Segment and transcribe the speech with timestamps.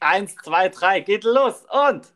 [0.00, 2.14] Eins, zwei, drei, geht los und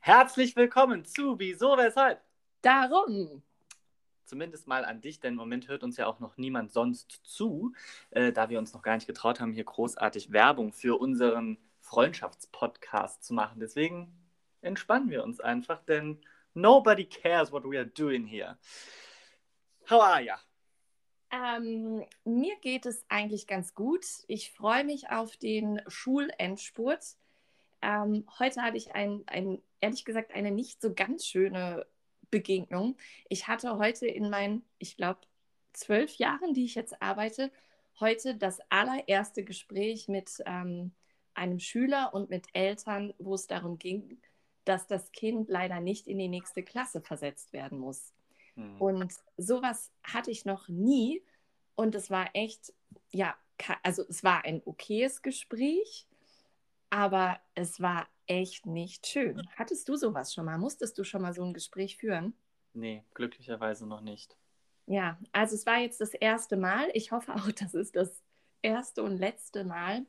[0.00, 2.20] herzlich willkommen zu Wieso, Weshalb?
[2.60, 3.44] Darum.
[4.24, 7.72] Zumindest mal an dich, denn im Moment hört uns ja auch noch niemand sonst zu,
[8.10, 13.22] äh, da wir uns noch gar nicht getraut haben, hier großartig Werbung für unseren Freundschaftspodcast
[13.22, 13.60] zu machen.
[13.60, 14.12] Deswegen
[14.60, 16.20] entspannen wir uns einfach, denn
[16.52, 18.58] nobody cares what we are doing here.
[19.88, 20.40] How are ya?
[21.32, 24.04] Ähm, mir geht es eigentlich ganz gut.
[24.28, 27.16] Ich freue mich auf den Schulendspurt.
[27.80, 31.86] Ähm, heute hatte ich ein, ein, ehrlich gesagt, eine nicht so ganz schöne
[32.30, 32.96] Begegnung.
[33.30, 35.20] Ich hatte heute in meinen, ich glaube,
[35.72, 37.50] zwölf Jahren, die ich jetzt arbeite,
[37.98, 40.92] heute das allererste Gespräch mit ähm,
[41.32, 44.20] einem Schüler und mit Eltern, wo es darum ging,
[44.66, 48.12] dass das Kind leider nicht in die nächste Klasse versetzt werden muss.
[48.54, 48.80] Mhm.
[48.80, 51.22] Und sowas hatte ich noch nie.
[51.74, 52.72] Und es war echt,
[53.10, 53.34] ja,
[53.82, 56.06] also es war ein okayes Gespräch,
[56.90, 59.48] aber es war echt nicht schön.
[59.56, 60.58] Hattest du sowas schon mal?
[60.58, 62.34] Musstest du schon mal so ein Gespräch führen?
[62.74, 64.36] Nee, glücklicherweise noch nicht.
[64.86, 66.88] Ja, also es war jetzt das erste Mal.
[66.94, 68.22] Ich hoffe auch, das ist das
[68.62, 70.06] erste und letzte Mal.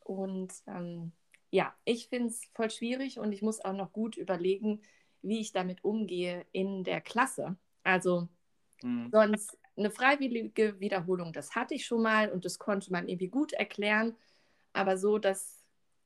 [0.00, 1.12] Und ähm,
[1.50, 4.82] ja, ich finde es voll schwierig und ich muss auch noch gut überlegen,
[5.22, 7.56] wie ich damit umgehe in der Klasse.
[7.82, 8.28] Also
[8.82, 9.10] mhm.
[9.12, 13.52] sonst eine freiwillige Wiederholung, das hatte ich schon mal und das konnte man irgendwie gut
[13.52, 14.14] erklären.
[14.72, 15.64] Aber so, dass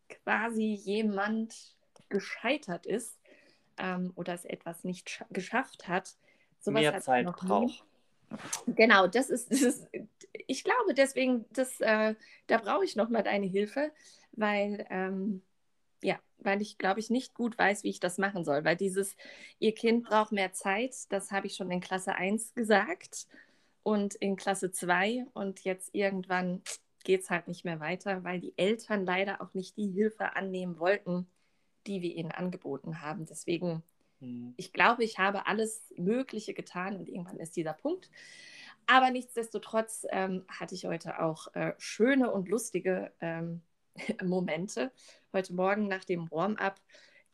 [0.08, 1.74] quasi jemand
[2.08, 3.18] gescheitert ist
[3.76, 6.14] ähm, oder es etwas nicht geschafft hat,
[6.60, 7.84] sowas mehr Zeit braucht.
[8.66, 9.88] Genau, das ist, das ist,
[10.46, 12.14] ich glaube deswegen, das, äh,
[12.46, 13.92] da brauche ich nochmal deine Hilfe,
[14.32, 15.42] weil ähm,
[16.02, 19.16] ja, weil ich glaube ich nicht gut weiß, wie ich das machen soll, weil dieses,
[19.58, 23.26] ihr Kind braucht mehr Zeit, das habe ich schon in Klasse 1 gesagt
[23.84, 26.62] und in Klasse 2 und jetzt irgendwann
[27.04, 30.80] geht es halt nicht mehr weiter, weil die Eltern leider auch nicht die Hilfe annehmen
[30.80, 31.28] wollten,
[31.86, 33.26] die wir ihnen angeboten haben.
[33.26, 33.82] Deswegen,
[34.20, 34.54] mhm.
[34.56, 38.10] ich glaube, ich habe alles Mögliche getan und irgendwann ist dieser Punkt.
[38.86, 43.60] Aber nichtsdestotrotz ähm, hatte ich heute auch äh, schöne und lustige ähm,
[44.24, 44.92] Momente.
[45.32, 46.80] Heute Morgen nach dem Warm-up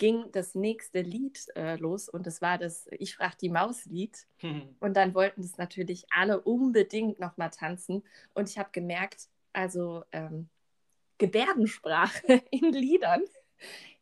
[0.00, 4.26] ging das nächste Lied äh, los und es war das Ich frag die Maus-Lied.
[4.80, 8.02] Und dann wollten es natürlich alle unbedingt nochmal tanzen.
[8.32, 10.48] Und ich habe gemerkt, also ähm,
[11.18, 13.22] Gebärdensprache in Liedern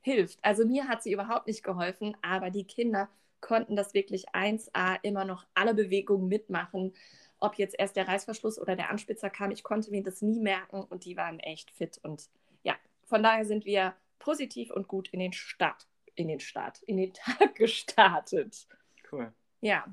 [0.00, 0.38] hilft.
[0.42, 3.08] Also mir hat sie überhaupt nicht geholfen, aber die Kinder
[3.40, 6.92] konnten das wirklich 1A immer noch alle Bewegungen mitmachen
[7.40, 10.82] ob jetzt erst der Reißverschluss oder der Anspitzer kam, ich konnte mir das nie merken
[10.82, 11.98] und die waren echt fit.
[12.02, 12.28] Und
[12.62, 15.86] ja, von daher sind wir positiv und gut in den Start,
[16.18, 18.66] in den Start, in den Tag gestartet.
[19.10, 19.32] Cool.
[19.60, 19.84] Ja.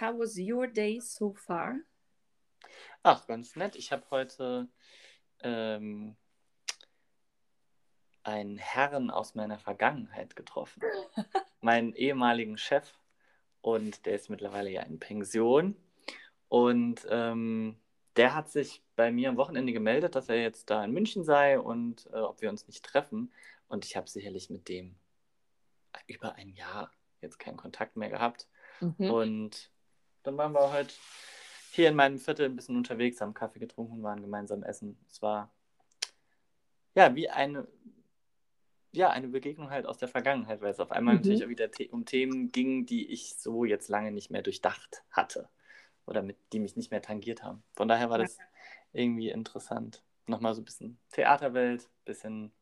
[0.00, 1.76] How was your day so far?
[3.02, 3.76] Ach, ganz nett.
[3.76, 4.68] Ich habe heute
[5.42, 6.16] ähm,
[8.22, 10.82] einen Herrn aus meiner Vergangenheit getroffen.
[11.60, 12.94] meinen ehemaligen Chef.
[13.60, 15.76] Und der ist mittlerweile ja in Pension.
[16.48, 17.76] Und ähm,
[18.16, 21.58] der hat sich bei mir am Wochenende gemeldet, dass er jetzt da in München sei
[21.58, 23.32] und äh, ob wir uns nicht treffen.
[23.68, 24.96] Und ich habe sicherlich mit dem
[26.06, 28.48] über ein Jahr jetzt keinen Kontakt mehr gehabt.
[28.80, 29.10] Mhm.
[29.10, 29.70] Und
[30.22, 30.92] dann waren wir heute
[31.72, 34.98] hier in meinem Viertel ein bisschen unterwegs, haben Kaffee getrunken, waren gemeinsam essen.
[35.08, 35.50] Es war
[36.94, 37.66] ja wie eine,
[38.92, 41.20] ja, eine Begegnung halt aus der Vergangenheit, weil es auf einmal mhm.
[41.20, 45.48] natürlich auch wieder um Themen ging, die ich so jetzt lange nicht mehr durchdacht hatte
[46.06, 47.62] oder mit, die mich nicht mehr tangiert haben.
[47.74, 48.38] Von daher war das
[48.92, 50.02] irgendwie interessant.
[50.26, 52.52] Nochmal so ein bisschen Theaterwelt, bisschen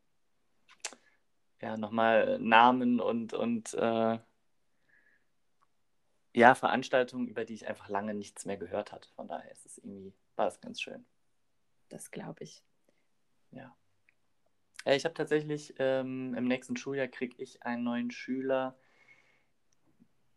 [1.60, 4.18] ja, nochmal Namen und, und äh,
[6.36, 9.08] ja, Veranstaltungen, über die ich einfach lange nichts mehr gehört hatte.
[9.16, 11.06] Von daher ist es irgendwie, war es ganz schön.
[11.88, 12.62] Das glaube ich.
[13.52, 13.74] Ja.
[14.84, 18.76] ja ich habe tatsächlich ähm, im nächsten Schuljahr kriege ich einen neuen Schüler,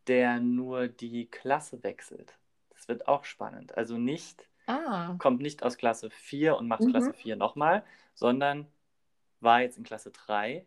[0.08, 2.38] der nur die Klasse wechselt.
[2.70, 3.78] Das wird auch spannend.
[3.78, 5.16] Also nicht, ah.
[5.18, 6.92] kommt nicht aus Klasse 4 und macht mhm.
[6.92, 8.68] Klasse 4 nochmal, sondern
[9.42, 10.66] war jetzt in Klasse 3,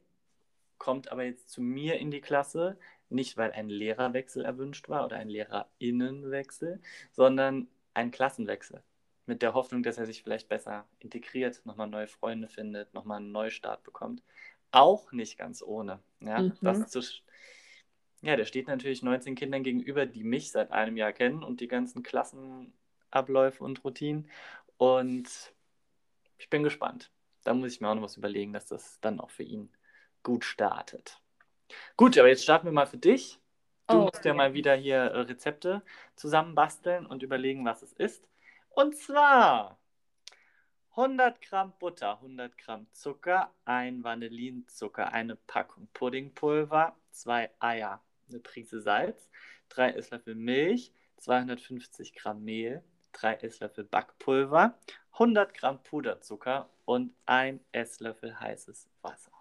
[0.82, 2.76] kommt aber jetzt zu mir in die Klasse,
[3.08, 6.80] nicht weil ein Lehrerwechsel erwünscht war oder ein Lehrerinnenwechsel,
[7.12, 8.82] sondern ein Klassenwechsel.
[9.26, 13.30] Mit der Hoffnung, dass er sich vielleicht besser integriert, nochmal neue Freunde findet, nochmal einen
[13.30, 14.24] Neustart bekommt.
[14.72, 16.00] Auch nicht ganz ohne.
[16.18, 16.54] Ja, mhm.
[16.62, 17.00] das zu,
[18.22, 21.68] ja, der steht natürlich 19 Kindern gegenüber, die mich seit einem Jahr kennen und die
[21.68, 24.28] ganzen Klassenabläufe und Routinen.
[24.78, 25.54] Und
[26.38, 27.12] ich bin gespannt.
[27.44, 29.70] Da muss ich mir auch noch was überlegen, dass das dann auch für ihn
[30.22, 31.20] gut startet.
[31.96, 33.38] Gut, aber jetzt starten wir mal für dich.
[33.88, 35.82] Du oh, musst ja mal wieder hier äh, Rezepte
[36.16, 38.28] zusammenbasteln und überlegen, was es ist.
[38.70, 39.78] Und zwar,
[40.90, 48.80] 100 Gramm Butter, 100 Gramm Zucker, ein Vanillinzucker, eine Packung Puddingpulver, zwei Eier, eine Prise
[48.80, 49.30] Salz,
[49.68, 54.78] drei Esslöffel Milch, 250 Gramm Mehl, drei Esslöffel Backpulver,
[55.12, 59.32] 100 Gramm Puderzucker und ein Esslöffel heißes Wasser.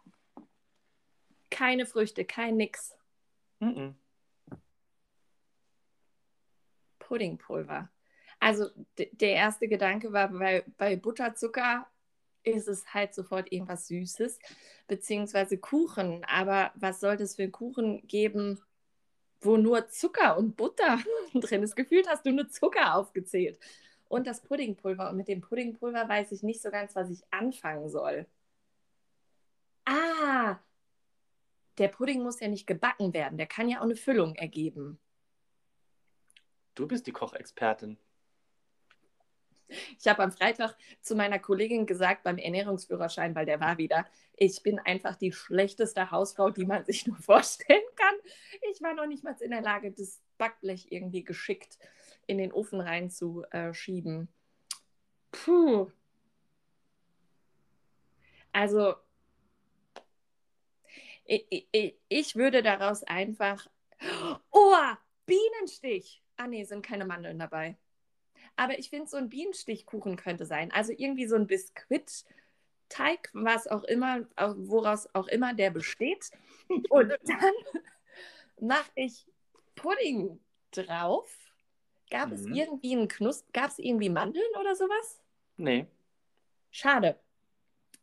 [1.61, 2.97] Keine Früchte, kein Nix.
[3.59, 3.93] Mm -mm.
[6.97, 7.87] Puddingpulver.
[8.39, 11.85] Also der erste Gedanke war, bei, bei Butterzucker
[12.41, 14.39] ist es halt sofort irgendwas Süßes,
[14.87, 16.23] beziehungsweise Kuchen.
[16.23, 18.59] Aber was soll das für einen Kuchen geben,
[19.41, 20.97] wo nur Zucker und Butter
[21.35, 21.75] drin ist?
[21.75, 23.59] Gefühlt hast du nur Zucker aufgezählt.
[24.07, 25.11] Und das Puddingpulver.
[25.11, 28.25] Und mit dem Puddingpulver weiß ich nicht so ganz, was ich anfangen soll.
[29.85, 30.57] Ah,
[31.77, 33.37] der Pudding muss ja nicht gebacken werden.
[33.37, 34.99] Der kann ja auch eine Füllung ergeben.
[36.75, 37.97] Du bist die Kochexpertin.
[39.99, 44.61] Ich habe am Freitag zu meiner Kollegin gesagt beim Ernährungsführerschein, weil der war wieder, ich
[44.63, 48.15] bin einfach die schlechteste Hausfrau, die man sich nur vorstellen kann.
[48.71, 51.77] Ich war noch nicht mal in der Lage, das Backblech irgendwie geschickt
[52.27, 54.27] in den Ofen reinzuschieben.
[55.31, 55.89] Puh.
[58.51, 58.95] Also,
[61.25, 63.67] ich, ich, ich würde daraus einfach.
[64.51, 64.75] Oh,
[65.25, 66.23] Bienenstich!
[66.37, 67.77] Ah, nee, sind keine Mandeln dabei.
[68.55, 70.71] Aber ich finde, so ein Bienenstichkuchen könnte sein.
[70.71, 76.31] Also irgendwie so ein Biskuitteig, was auch immer, woraus auch immer der besteht.
[76.89, 77.53] Und dann
[78.59, 79.25] mache ich
[79.75, 80.39] Pudding
[80.71, 81.31] drauf.
[82.09, 82.33] Gab mhm.
[82.33, 85.21] es irgendwie einen Knusp, gab es irgendwie Mandeln oder sowas?
[85.57, 85.87] Nee.
[86.71, 87.19] Schade.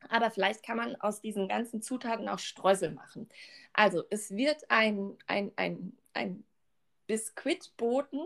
[0.08, 3.28] Aber vielleicht kann man aus diesen ganzen Zutaten auch Streusel machen.
[3.72, 6.44] Also es wird ein, ein, ein, ein
[7.06, 8.20] Biskuitboden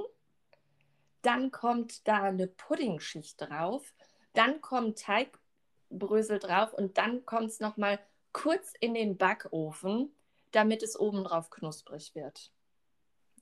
[1.22, 3.94] dann kommt da eine Puddingschicht drauf,
[4.34, 8.00] dann kommt Teigbrösel drauf und dann kommt es nochmal
[8.32, 10.12] kurz in den Backofen,
[10.50, 12.52] damit es oben drauf knusprig wird.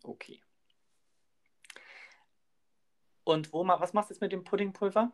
[0.03, 0.43] Okay.
[3.25, 5.11] Und wo was machst du jetzt mit dem Puddingpulver?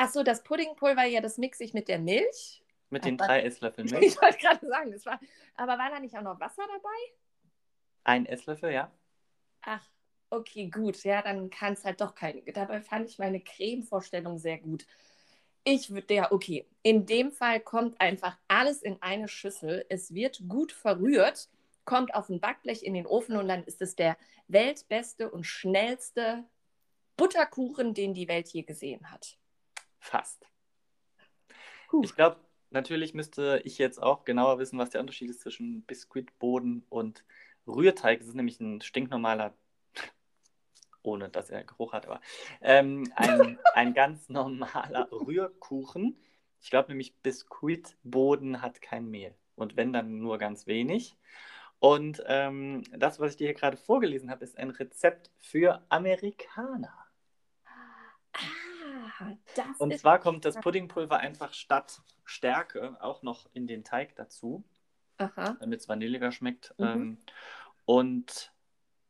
[0.00, 2.64] Achso, das Puddingpulver, ja, das mixe ich mit der Milch.
[2.88, 4.06] Mit den drei Esslöffeln Milch?
[4.06, 5.20] Ich wollte gerade sagen, das war,
[5.56, 6.88] aber war da nicht auch noch Wasser dabei?
[8.04, 8.90] Ein Esslöffel, ja.
[9.60, 9.86] Ach,
[10.30, 12.40] okay, gut, ja, dann kann es halt doch keine.
[12.40, 14.86] Dabei fand ich meine Creme-Vorstellung sehr gut.
[15.64, 19.84] Ich würde, ja, okay, in dem Fall kommt einfach alles in eine Schüssel.
[19.90, 21.50] Es wird gut verrührt,
[21.84, 24.16] kommt auf ein Backblech in den Ofen und dann ist es der
[24.48, 26.44] weltbeste und schnellste
[27.18, 29.36] Butterkuchen, den die Welt je gesehen hat.
[30.00, 30.46] Fast.
[31.88, 32.02] Puh.
[32.02, 32.36] Ich glaube,
[32.70, 37.24] natürlich müsste ich jetzt auch genauer wissen, was der Unterschied ist zwischen Biskuitboden und
[37.66, 38.18] Rührteig.
[38.18, 39.54] Das ist nämlich ein stinknormaler
[41.02, 42.20] ohne dass er Geruch hat, aber
[42.60, 46.16] ähm, ein, ein ganz normaler Rührkuchen.
[46.60, 49.34] Ich glaube nämlich, Biskuitboden hat kein Mehl.
[49.54, 51.16] Und wenn, dann nur ganz wenig.
[51.78, 56.99] Und ähm, das, was ich dir hier gerade vorgelesen habe, ist ein Rezept für Amerikaner.
[59.20, 59.36] Ah,
[59.78, 64.64] und zwar kommt das Puddingpulver einfach statt Stärke auch noch in den Teig dazu,
[65.60, 66.74] damit es vanilliger schmeckt.
[66.78, 66.86] Mhm.
[66.86, 67.18] Ähm,
[67.84, 68.52] und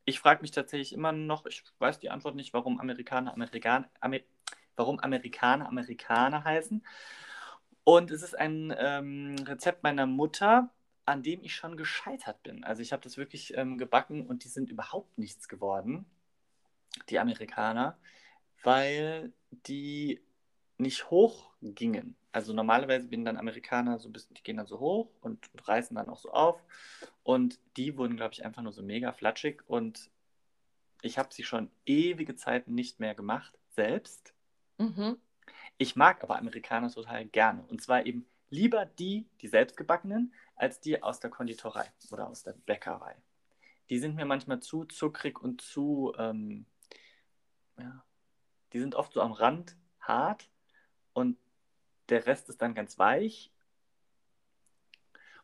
[0.05, 4.19] ich frage mich tatsächlich immer noch, ich weiß die Antwort nicht, warum Amerikaner Amerikaner, Amer,
[4.75, 6.83] warum Amerikaner Amerikaner heißen.
[7.83, 10.69] Und es ist ein ähm, Rezept meiner Mutter,
[11.05, 12.63] an dem ich schon gescheitert bin.
[12.63, 16.05] Also ich habe das wirklich ähm, gebacken und die sind überhaupt nichts geworden,
[17.09, 17.97] die Amerikaner,
[18.63, 19.33] weil
[19.67, 20.21] die
[20.77, 22.15] nicht hoch gingen.
[22.31, 25.95] Also normalerweise bin dann Amerikaner so ein bisschen, die gehen dann so hoch und, reißen
[25.95, 26.63] dann auch so auf.
[27.23, 29.61] Und die wurden, glaube ich, einfach nur so mega flatschig.
[29.67, 30.09] Und
[31.01, 34.33] ich habe sie schon ewige Zeiten nicht mehr gemacht, selbst.
[34.77, 35.17] Mhm.
[35.77, 37.63] Ich mag aber Amerikaner total gerne.
[37.67, 42.53] Und zwar eben lieber die, die selbstgebackenen, als die aus der Konditorei oder aus der
[42.53, 43.15] Bäckerei.
[43.89, 46.65] Die sind mir manchmal zu zuckrig und zu, ähm,
[47.77, 48.03] ja,
[48.73, 50.49] die sind oft so am Rand hart
[51.13, 51.37] und
[52.09, 53.51] der Rest ist dann ganz weich.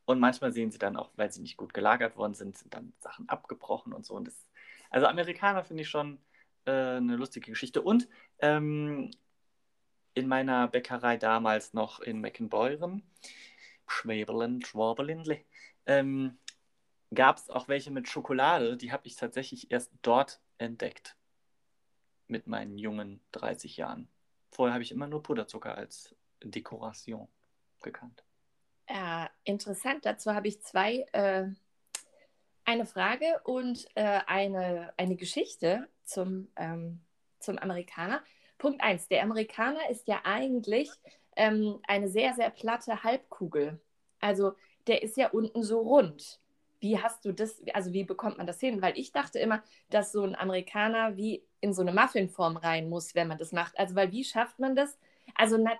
[0.05, 2.93] Und manchmal sehen sie dann auch, weil sie nicht gut gelagert worden sind, sind dann
[2.99, 4.13] Sachen abgebrochen und so.
[4.13, 4.47] Und das,
[4.89, 6.17] also Amerikaner finde ich schon
[6.65, 7.81] äh, eine lustige Geschichte.
[7.81, 8.07] Und
[8.39, 9.11] ähm,
[10.13, 13.03] in meiner Bäckerei damals noch in Meckenbeuren,
[13.85, 15.41] Schwäberland, Schwaberlindle,
[15.85, 16.37] ähm,
[17.13, 18.77] gab es auch welche mit Schokolade.
[18.77, 21.16] Die habe ich tatsächlich erst dort entdeckt.
[22.27, 24.09] Mit meinen jungen 30 Jahren.
[24.51, 27.27] Vorher habe ich immer nur Puderzucker als Dekoration
[27.81, 28.23] gekannt.
[28.89, 30.05] Ja, interessant.
[30.05, 31.47] Dazu habe ich zwei, äh,
[32.65, 37.01] eine Frage und äh, eine, eine Geschichte zum, ähm,
[37.39, 38.21] zum Amerikaner.
[38.57, 39.07] Punkt 1.
[39.07, 40.89] Der Amerikaner ist ja eigentlich
[41.35, 43.79] ähm, eine sehr, sehr platte Halbkugel.
[44.19, 44.53] Also
[44.87, 46.39] der ist ja unten so rund.
[46.79, 48.81] Wie hast du das, also wie bekommt man das hin?
[48.81, 53.15] Weil ich dachte immer, dass so ein Amerikaner wie in so eine Muffinform rein muss,
[53.15, 53.77] wenn man das macht.
[53.77, 54.97] Also, weil wie schafft man das?
[55.35, 55.71] Also na,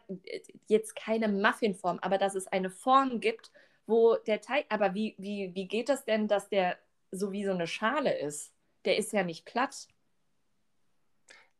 [0.67, 3.51] jetzt keine Muffinform, aber dass es eine Form gibt,
[3.85, 6.77] wo der Teig, aber wie, wie, wie geht das denn, dass der
[7.11, 8.53] so wie so eine Schale ist?
[8.85, 9.87] Der ist ja nicht platt.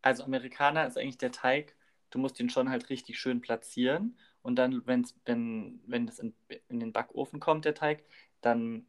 [0.01, 1.75] Also Amerikaner ist eigentlich der Teig,
[2.09, 6.33] du musst ihn schon halt richtig schön platzieren und dann, wenn's, wenn, wenn das in,
[6.69, 8.03] in den Backofen kommt, der Teig,
[8.41, 8.86] dann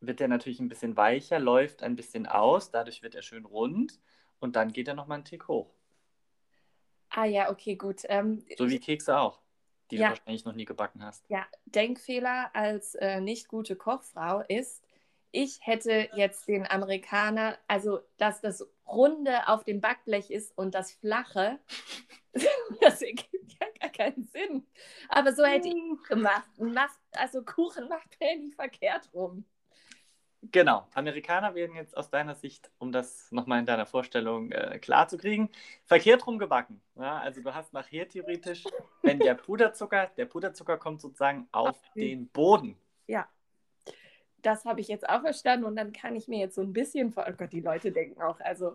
[0.00, 3.98] wird er natürlich ein bisschen weicher, läuft ein bisschen aus, dadurch wird er schön rund
[4.40, 5.72] und dann geht er nochmal einen Tick hoch.
[7.10, 8.02] Ah ja, okay, gut.
[8.04, 9.40] Ähm, so wie Kekse auch,
[9.90, 10.08] die ja.
[10.08, 11.24] du wahrscheinlich noch nie gebacken hast.
[11.28, 14.82] Ja, Denkfehler als äh, nicht gute Kochfrau ist,
[15.30, 20.92] ich hätte jetzt den Amerikaner, also dass das Runde auf dem Backblech ist und das
[20.92, 21.58] Flache,
[22.80, 24.66] das ergibt ja gar keinen Sinn.
[25.08, 26.48] Aber so hätte ich gemacht.
[27.12, 29.44] Also Kuchen macht man nicht verkehrt rum.
[30.40, 35.08] Genau, Amerikaner werden jetzt aus deiner Sicht, um das nochmal in deiner Vorstellung äh, klar
[35.08, 35.50] zu kriegen,
[35.84, 36.80] verkehrt rum gebacken.
[36.94, 38.64] Ja, also du hast nachher theoretisch,
[39.02, 42.78] wenn der Puderzucker, der Puderzucker kommt sozusagen auf den Boden.
[43.08, 43.28] Ja,
[44.42, 47.12] das habe ich jetzt auch verstanden und dann kann ich mir jetzt so ein bisschen
[47.12, 48.74] vor, oh Gott, die Leute denken auch, also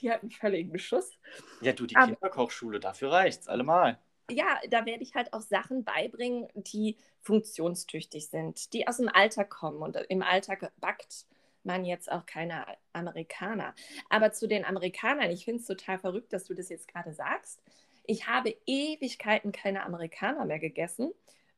[0.00, 1.18] die hatten völligen Beschuss.
[1.62, 3.98] Ja, du, die Kinderkochschule, dafür reicht's allemal
[4.30, 9.50] ja, da werde ich halt auch Sachen beibringen, die funktionstüchtig sind, die aus dem Alltag
[9.50, 9.82] kommen.
[9.82, 11.26] Und im Alltag backt
[11.64, 13.74] man jetzt auch keine Amerikaner.
[14.08, 17.60] Aber zu den Amerikanern, ich finde es total verrückt, dass du das jetzt gerade sagst.
[18.04, 21.12] Ich habe Ewigkeiten keine Amerikaner mehr gegessen.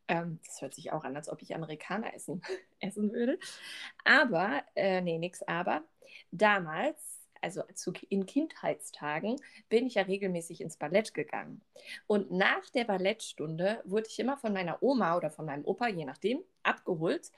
[0.08, 2.42] Ähm, das hört sich auch an, als ob ich Amerikaner essen,
[2.80, 3.38] essen würde.
[4.04, 5.84] Aber, äh, nee, nix aber.
[6.30, 9.37] Damals also zu, in Kindheitstagen,
[9.68, 11.62] bin ich ja regelmäßig ins Ballett gegangen.
[12.07, 16.04] Und nach der Ballettstunde wurde ich immer von meiner Oma oder von meinem Opa, je
[16.04, 17.30] nachdem, abgeholt.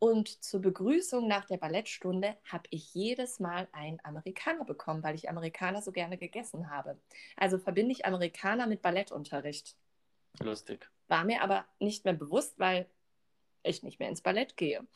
[0.00, 5.28] Und zur Begrüßung nach der Ballettstunde habe ich jedes Mal einen Amerikaner bekommen, weil ich
[5.28, 6.96] Amerikaner so gerne gegessen habe.
[7.36, 9.76] Also verbinde ich Amerikaner mit Ballettunterricht.
[10.40, 10.88] Lustig.
[11.08, 12.86] War mir aber nicht mehr bewusst, weil
[13.64, 14.86] ich nicht mehr ins Ballett gehe.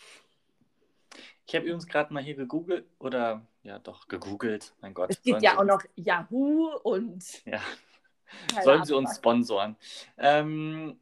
[1.46, 4.74] Ich habe übrigens gerade mal hier gegoogelt oder ja doch gegoogelt.
[4.80, 5.10] Mein Gott.
[5.10, 7.44] Es gibt ja auch noch Yahoo und.
[7.44, 7.60] Ja.
[8.62, 9.76] Sollen sie uns sponsoren?
[10.16, 10.98] Ähm,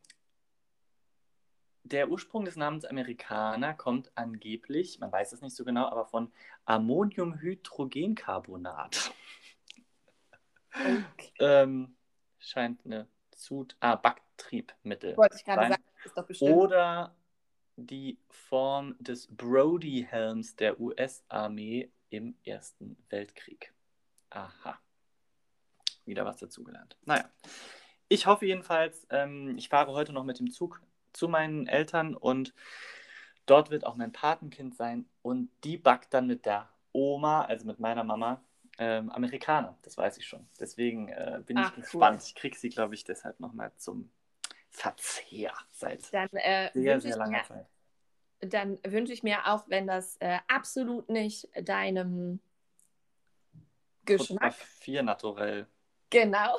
[1.84, 6.30] der Ursprung des Namens Amerikaner kommt angeblich, man weiß es nicht so genau, aber von
[6.64, 9.12] Ammoniumhydrogencarbonat.
[10.72, 11.32] Okay.
[11.40, 11.96] ähm,
[12.38, 15.16] scheint eine Zut ah, Backtriebmittel.
[15.16, 16.52] Wollte ich gerade sagen, ist doch bestimmt.
[16.52, 17.16] Oder
[17.86, 23.72] die Form des Brody-Helms der US-Armee im Ersten Weltkrieg.
[24.30, 24.78] Aha.
[26.04, 26.96] Wieder was dazugelernt.
[27.04, 27.28] Naja.
[28.08, 30.82] Ich hoffe jedenfalls, ähm, ich fahre heute noch mit dem Zug
[31.12, 32.54] zu meinen Eltern und
[33.46, 37.78] dort wird auch mein Patenkind sein und die backt dann mit der Oma, also mit
[37.78, 38.42] meiner Mama,
[38.78, 39.78] ähm, Amerikaner.
[39.82, 40.48] Das weiß ich schon.
[40.58, 42.20] Deswegen äh, bin Ach, ich gespannt.
[42.20, 42.26] Cool.
[42.26, 44.10] Ich kriege sie, glaube ich, deshalb nochmal zum
[44.70, 47.66] Verzehr seit dann, äh, sehr, sehr langer mir, Zeit.
[48.40, 52.40] Dann wünsche ich mir auch, wenn das äh, absolut nicht deinem
[54.04, 54.54] Geschmack.
[54.54, 55.66] Vier naturell.
[56.10, 56.56] Genau.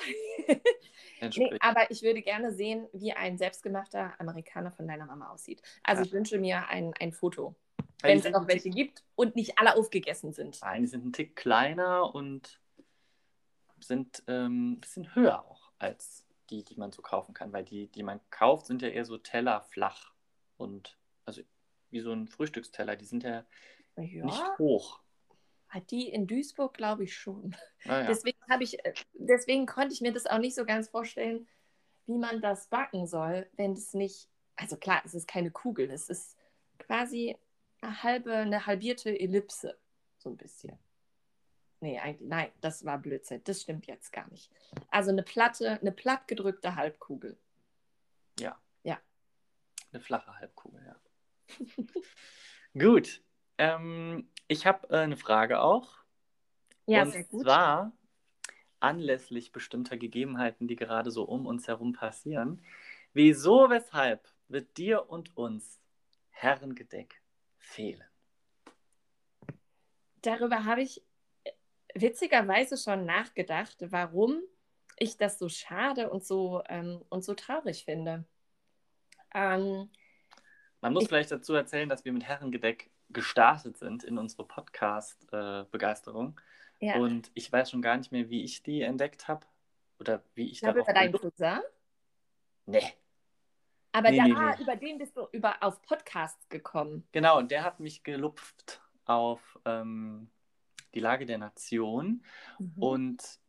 [1.22, 5.62] nee, aber ich würde gerne sehen, wie ein selbstgemachter Amerikaner von deiner Mama aussieht.
[5.84, 6.08] Also ja.
[6.08, 7.56] ich wünsche mir ein, ein Foto.
[8.02, 10.60] Wenn es noch welche gibt und nicht alle aufgegessen sind.
[10.62, 12.60] Nein, die sind ein Tick kleiner und
[13.80, 17.88] sind ähm, ein bisschen höher auch als die, die man so kaufen kann, weil die,
[17.88, 20.14] die man kauft, sind ja eher so tellerflach
[20.58, 21.42] und also
[21.90, 23.46] wie so ein Frühstücksteller, die sind ja,
[23.98, 24.26] ja.
[24.26, 25.00] nicht hoch.
[25.70, 27.56] Hat die in Duisburg, glaube ich, schon.
[27.86, 28.08] Ah, ja.
[28.08, 31.48] Deswegen habe ich, äh, deswegen konnte ich mir das auch nicht so ganz vorstellen,
[32.06, 36.10] wie man das backen soll, wenn es nicht, also klar, es ist keine Kugel, es
[36.10, 36.38] ist
[36.78, 37.38] quasi
[37.82, 39.78] eine halbe, eine halbierte Ellipse,
[40.18, 40.78] so ein bisschen.
[41.82, 43.44] Nee, eigentlich, nein, das war Blödsinn.
[43.44, 44.52] Das stimmt jetzt gar nicht.
[44.90, 47.38] Also eine platte, eine platt gedrückte Halbkugel.
[48.40, 48.56] Ja.
[48.84, 49.00] Ja.
[49.92, 50.96] Eine flache Halbkugel, ja.
[52.80, 53.24] gut.
[53.58, 55.98] Ähm, ich habe äh, eine Frage auch.
[56.86, 57.44] Ja, Und sehr gut.
[57.44, 57.92] zwar
[58.80, 62.64] anlässlich bestimmter Gegebenheiten, die gerade so um uns herum passieren.
[63.14, 65.82] Wieso, weshalb wird dir und uns
[66.30, 67.24] Herrengedeck
[67.58, 68.04] fehlen?
[70.22, 71.04] Darüber habe ich
[71.96, 74.42] witzigerweise schon nachgedacht, warum
[74.98, 78.26] ich das so schade und so, ähm, und so traurig finde.
[79.34, 79.90] Ähm,
[80.82, 86.40] Man muss ich, vielleicht dazu erzählen, dass wir mit Herrengedeck gestartet sind in unsere Podcast-Begeisterung.
[86.80, 86.96] Äh, ja.
[86.96, 89.46] Und ich weiß schon gar nicht mehr, wie ich die entdeckt habe
[90.00, 91.60] oder wie ich, ich darauf über deinen Cousin?
[92.66, 92.94] Nee.
[93.92, 94.64] Aber Nee, da, nee, ah, nee.
[94.64, 97.08] über den bist du über, auf Podcasts gekommen.
[97.12, 100.30] Genau, und der hat mich gelupft auf ähm,
[100.94, 102.24] die Lage der Nation.
[102.60, 102.74] Mhm.
[102.78, 103.40] Und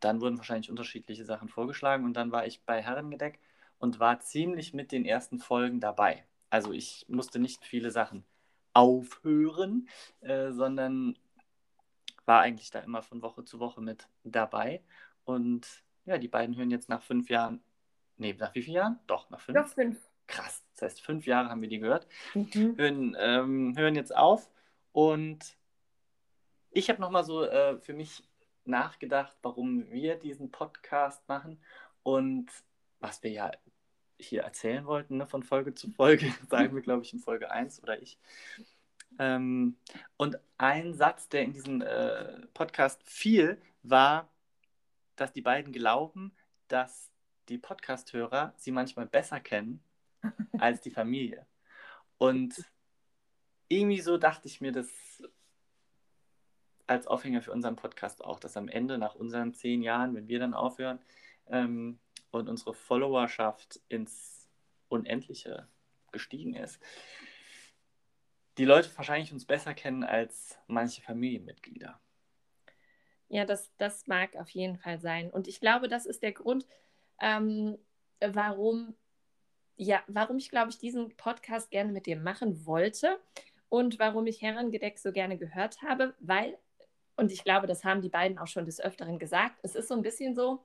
[0.00, 2.04] dann wurden wahrscheinlich unterschiedliche Sachen vorgeschlagen.
[2.04, 3.38] Und dann war ich bei Herrengedeck
[3.78, 6.24] und war ziemlich mit den ersten Folgen dabei.
[6.50, 8.24] Also ich musste nicht viele Sachen
[8.72, 9.88] aufhören,
[10.20, 11.18] äh, sondern
[12.24, 14.82] war eigentlich da immer von Woche zu Woche mit dabei.
[15.24, 17.62] Und ja, die beiden hören jetzt nach fünf Jahren,
[18.16, 18.98] nee, nach wie vielen Jahren?
[19.06, 19.58] Doch, nach fünf.
[19.58, 19.98] Doch fünf.
[20.26, 22.06] Krass, das heißt, fünf Jahre haben wir die gehört.
[22.34, 22.76] Mhm.
[22.76, 24.50] Hören, ähm, hören jetzt auf.
[24.92, 25.56] Und
[26.76, 28.22] ich habe nochmal so äh, für mich
[28.66, 31.58] nachgedacht, warum wir diesen Podcast machen
[32.02, 32.50] und
[33.00, 33.50] was wir ja
[34.18, 37.82] hier erzählen wollten, ne, von Folge zu Folge, sagen wir, glaube ich, in Folge 1
[37.82, 38.18] oder ich.
[39.18, 39.78] Ähm,
[40.18, 44.28] und ein Satz, der in diesem äh, Podcast fiel, war,
[45.16, 46.32] dass die beiden glauben,
[46.68, 47.10] dass
[47.48, 49.82] die Podcasthörer sie manchmal besser kennen
[50.58, 51.46] als die Familie.
[52.18, 52.66] Und
[53.68, 54.88] irgendwie so dachte ich mir, das
[56.86, 60.38] als Aufhänger für unseren Podcast auch, dass am Ende nach unseren zehn Jahren, wenn wir
[60.38, 61.00] dann aufhören
[61.48, 61.98] ähm,
[62.30, 64.48] und unsere Followerschaft ins
[64.88, 65.68] Unendliche
[66.12, 66.80] gestiegen ist,
[68.58, 72.00] die Leute wahrscheinlich uns besser kennen als manche Familienmitglieder.
[73.28, 75.30] Ja, das, das mag auf jeden Fall sein.
[75.30, 76.66] Und ich glaube, das ist der Grund,
[77.20, 77.76] ähm,
[78.20, 78.94] warum,
[79.76, 83.18] ja, warum ich, glaube ich, diesen Podcast gerne mit dir machen wollte
[83.68, 86.56] und warum ich Herrengedeck so gerne gehört habe, weil,
[87.16, 89.94] und ich glaube, das haben die beiden auch schon des Öfteren gesagt, es ist so
[89.94, 90.62] ein bisschen so,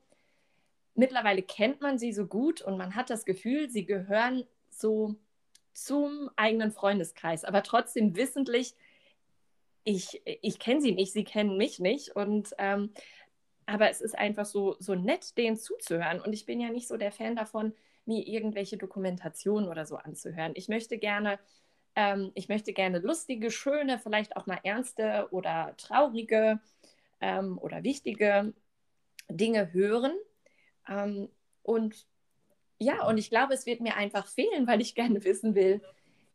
[0.96, 5.15] mittlerweile kennt man sie so gut und man hat das Gefühl, sie gehören so
[5.74, 8.75] zum eigenen Freundeskreis, aber trotzdem wissentlich,
[9.84, 12.15] ich, ich kenne sie nicht, sie kennen mich nicht.
[12.15, 12.91] Und ähm,
[13.65, 16.20] aber es ist einfach so, so nett, denen zuzuhören.
[16.20, 17.74] Und ich bin ja nicht so der Fan davon,
[18.05, 20.51] mir irgendwelche Dokumentationen oder so anzuhören.
[20.55, 21.39] Ich möchte gerne,
[21.96, 26.60] ähm, ich möchte gerne lustige, schöne, vielleicht auch mal ernste oder traurige
[27.22, 28.54] ähm, oder wichtige
[29.30, 30.14] Dinge hören.
[30.88, 31.30] Ähm,
[31.64, 32.08] und
[32.80, 35.82] ja, und ich glaube, es wird mir einfach fehlen, weil ich gerne wissen will,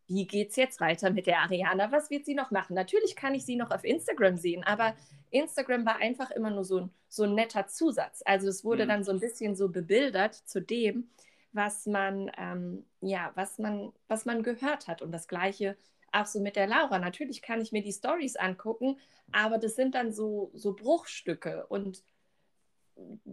[0.09, 1.91] wie geht es jetzt weiter mit der Ariana?
[1.91, 2.75] Was wird sie noch machen?
[2.75, 4.95] Natürlich kann ich sie noch auf Instagram sehen, aber
[5.31, 8.23] Instagram war einfach immer nur so ein, so ein netter Zusatz.
[8.25, 8.89] Also es wurde Mhm.
[8.89, 11.11] dann so ein bisschen so bebildert zu dem,
[11.57, 15.03] was man, ähm, ja, was man, was man gehört hat.
[15.03, 15.77] Und das Gleiche
[16.13, 16.99] auch so mit der Laura.
[16.99, 18.99] Natürlich kann ich mir die Stories angucken,
[19.33, 21.67] aber das sind dann so, so Bruchstücke.
[21.67, 22.05] Und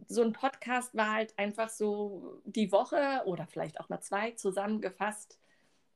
[0.07, 5.37] so ein Podcast war halt einfach so die Woche oder vielleicht auch mal zwei zusammengefasst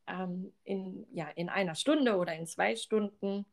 [0.08, 3.46] ähm, in, ja, in einer Stunde oder in zwei Stunden.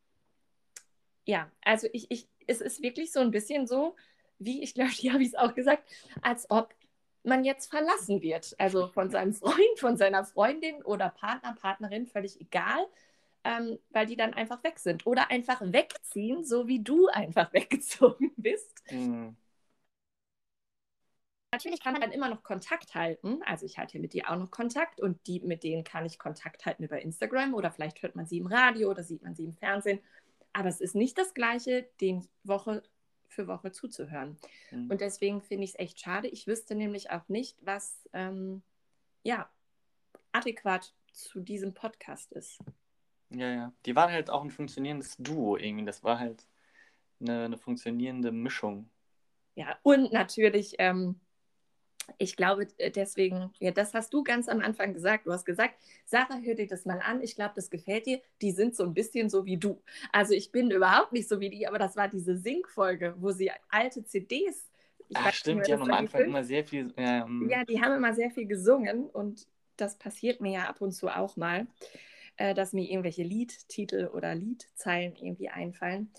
[1.25, 3.97] Ja, also ich, ich, es ist wirklich so ein bisschen so,
[4.39, 5.89] wie ich glaube, die habe ich es auch gesagt,
[6.23, 6.75] als ob
[7.25, 8.55] man jetzt verlassen wird.
[8.59, 12.87] Also von seinem Freund, von seiner Freundin oder Partner, Partnerin, völlig egal,
[13.45, 15.07] ähm, weil die dann einfach weg sind.
[15.07, 18.83] Oder einfach wegziehen, so wie du einfach weggezogen bist.
[18.91, 19.37] Mhm.
[21.53, 23.41] Natürlich kann man dann immer noch Kontakt halten.
[23.45, 26.67] Also ich halte mit dir auch noch Kontakt und die, mit denen kann ich Kontakt
[26.67, 29.55] halten über Instagram oder vielleicht hört man sie im Radio oder sieht man sie im
[29.55, 30.01] Fernsehen.
[30.53, 32.83] Aber es ist nicht das Gleiche, den Woche
[33.35, 34.39] für Woche zuzuhören.
[34.71, 34.91] Mhm.
[34.91, 36.29] Und deswegen finde ich es echt schade.
[36.29, 38.63] Ich wüsste nämlich auch nicht, was ähm,
[39.23, 39.51] ja
[40.33, 42.59] adäquat zu diesem Podcast ist.
[43.31, 43.73] Ja, ja.
[43.87, 45.85] Die waren halt auch ein funktionierendes Duo irgendwie.
[45.85, 46.47] Das war halt
[47.21, 48.91] eine, eine funktionierende Mischung.
[49.55, 51.21] Ja, und natürlich, ähm,
[52.19, 55.27] ich glaube äh, deswegen, ja, das hast du ganz am Anfang gesagt.
[55.27, 57.23] Du hast gesagt, Sarah, hör dir das mal an.
[57.23, 58.21] Ich glaube, das gefällt dir.
[58.43, 59.81] Die sind so ein bisschen so wie du.
[60.13, 63.51] Also ich bin überhaupt nicht so wie die, aber das war diese Sing-Folge, wo sie
[63.71, 64.69] alte CDs.
[65.15, 66.93] Ach, weiß stimmt, die haben am Anfang fünf- immer sehr viel.
[66.97, 70.81] Ja, ähm, Ja, die haben immer sehr viel gesungen und das passiert mir ja ab
[70.81, 71.67] und zu auch mal,
[72.37, 76.11] äh, dass mir irgendwelche Liedtitel oder Liedzeilen irgendwie einfallen.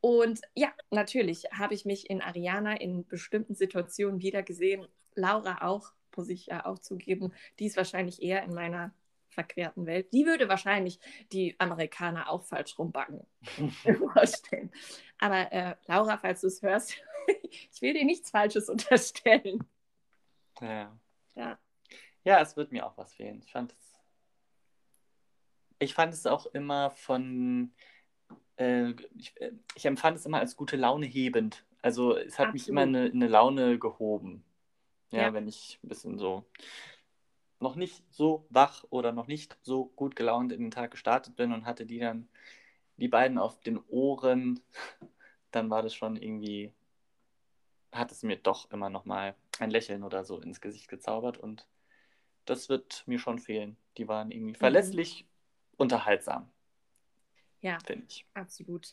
[0.00, 4.86] Und ja, natürlich habe ich mich in Ariana in bestimmten Situationen wiedergesehen.
[5.14, 7.32] Laura auch, muss ich ja auch zugeben.
[7.58, 8.92] Die ist wahrscheinlich eher in meiner
[9.28, 10.12] verquerten Welt.
[10.12, 10.98] Die würde wahrscheinlich
[11.32, 13.24] die Amerikaner auch falsch rumbacken
[14.14, 14.72] vorstellen.
[15.18, 16.94] Aber äh, Laura, falls du es hörst,
[17.72, 19.64] ich will dir nichts Falsches unterstellen.
[20.60, 20.98] ja.
[21.34, 21.58] Ja.
[22.24, 23.40] Ja, es wird mir auch was fehlen.
[23.44, 24.00] Ich fand es.
[25.78, 27.72] Ich fand es auch immer von.
[28.58, 31.64] Äh, ich, äh, ich empfand es immer als gute Laune hebend.
[31.82, 32.68] Also es hat mich Absolut.
[32.68, 34.44] immer eine, eine Laune gehoben.
[35.10, 35.32] Ja, Ja.
[35.32, 36.44] wenn ich ein bisschen so
[37.60, 41.52] noch nicht so wach oder noch nicht so gut gelaunt in den Tag gestartet bin
[41.52, 42.28] und hatte die dann,
[42.98, 44.60] die beiden auf den Ohren,
[45.50, 46.72] dann war das schon irgendwie,
[47.92, 51.66] hat es mir doch immer noch mal ein Lächeln oder so ins Gesicht gezaubert und
[52.44, 53.76] das wird mir schon fehlen.
[53.96, 54.56] Die waren irgendwie Mhm.
[54.56, 55.26] verlässlich,
[55.76, 56.50] unterhaltsam,
[57.60, 58.26] Ja, finde ich.
[58.34, 58.92] absolut.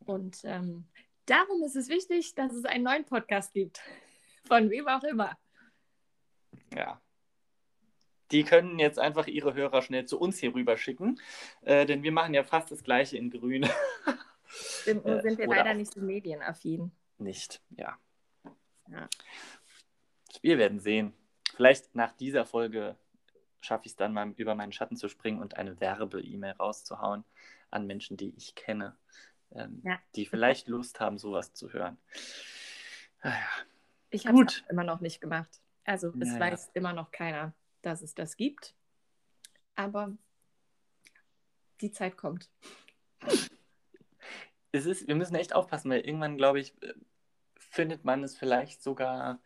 [0.00, 0.86] Und ähm,
[1.26, 3.80] darum ist es wichtig, dass es einen neuen Podcast gibt.
[4.46, 5.36] Von wem auch immer.
[6.74, 7.00] Ja.
[8.30, 11.20] Die können jetzt einfach ihre Hörer schnell zu uns hier rüber schicken,
[11.62, 13.68] äh, denn wir machen ja fast das gleiche in Grün.
[14.48, 16.92] Sind, nur Äh, sind wir oder leider nicht so medienaffin.
[17.18, 17.98] Nicht, ja.
[18.88, 19.08] Ja.
[20.40, 21.12] Wir werden sehen.
[21.54, 22.96] Vielleicht nach dieser Folge
[23.60, 27.24] schaffe ich es dann mal über meinen Schatten zu springen und eine Werbe-E-Mail rauszuhauen
[27.76, 28.96] an Menschen, die ich kenne,
[29.52, 30.00] ähm, Ja.
[30.16, 31.98] die vielleicht Lust haben, sowas zu hören.
[33.20, 33.48] Ah ja.
[34.10, 35.60] Ich habe es immer noch nicht gemacht.
[35.84, 36.40] Also es Ja, ja.
[36.40, 38.74] weiß immer noch keiner, dass es das gibt.
[39.74, 40.16] Aber
[41.80, 42.50] die Zeit kommt.
[44.72, 46.94] Es ist, wir müssen echt aufpassen, weil irgendwann, glaube ich, äh,
[47.56, 49.40] findet man es vielleicht sogar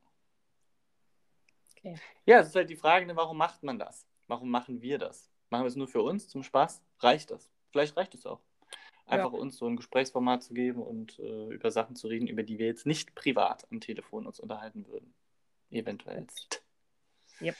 [1.76, 1.94] Okay.
[2.26, 4.04] Ja, es ist halt die Frage, ne, warum macht man das?
[4.26, 5.30] Warum machen wir das?
[5.50, 6.82] Machen wir es nur für uns, zum Spaß?
[7.00, 7.48] Reicht das?
[7.70, 8.40] Vielleicht reicht es auch.
[9.06, 12.58] Einfach uns so ein Gesprächsformat zu geben und äh, über Sachen zu reden, über die
[12.58, 15.14] wir jetzt nicht privat am Telefon uns unterhalten würden.
[15.70, 16.26] Eventuell.
[17.40, 17.56] Yep.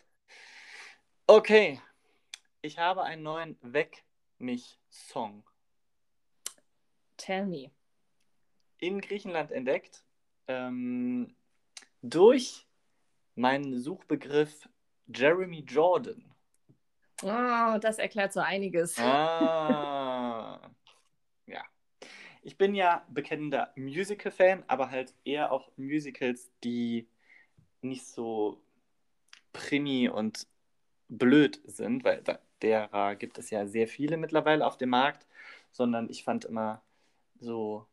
[1.31, 1.79] Okay.
[2.63, 4.03] Ich habe einen neuen Weck
[4.39, 5.45] mich Song
[7.19, 7.71] Tell me.
[8.79, 10.05] in Griechenland entdeckt.
[10.47, 11.37] Ähm,
[12.01, 12.67] durch
[13.35, 14.71] meinen Suchbegriff
[15.09, 16.33] Jeremy Jordan.
[17.23, 18.97] Oh, das erklärt so einiges.
[18.99, 20.61] Ah.
[21.47, 21.63] Ja.
[22.43, 27.09] Ich bin ja bekennender Musical-Fan, aber halt eher auch Musicals, die
[27.81, 28.63] nicht so
[29.55, 30.47] primi und
[31.09, 35.27] blöd sind, weil da, derer gibt es ja sehr viele mittlerweile auf dem Markt,
[35.73, 36.83] sondern ich fand immer
[37.41, 37.87] so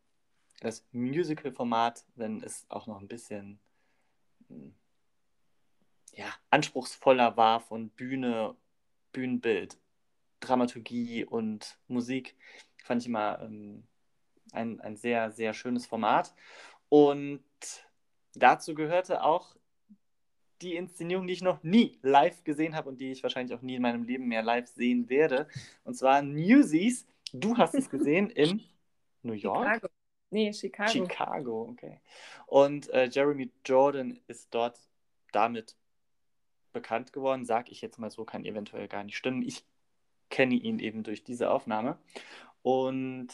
[0.62, 3.60] das Musical-Format, wenn es auch noch ein bisschen
[4.48, 4.74] hm,
[6.14, 8.56] ja, anspruchsvoller war von Bühne,
[9.12, 9.78] Bühnenbild,
[10.40, 12.36] Dramaturgie und Musik,
[12.84, 13.84] fand ich immer ähm,
[14.52, 16.34] ein, ein sehr, sehr schönes Format.
[16.90, 17.44] Und
[18.34, 19.56] dazu gehörte auch
[20.62, 23.76] die Inszenierung, die ich noch nie live gesehen habe und die ich wahrscheinlich auch nie
[23.76, 25.48] in meinem Leben mehr live sehen werde.
[25.84, 27.06] Und zwar Newsies.
[27.34, 28.62] Du hast es gesehen in
[29.24, 29.66] New York?
[29.66, 29.88] Chicago.
[30.30, 30.92] Nee, Chicago.
[30.92, 32.00] Chicago, okay.
[32.48, 34.80] Und äh, Jeremy Jordan ist dort
[35.32, 35.76] damit
[36.72, 39.42] bekannt geworden, sag ich jetzt mal so, kann eventuell gar nicht stimmen.
[39.44, 39.66] Ich
[40.30, 41.98] kenne ihn eben durch diese Aufnahme.
[42.62, 43.30] Und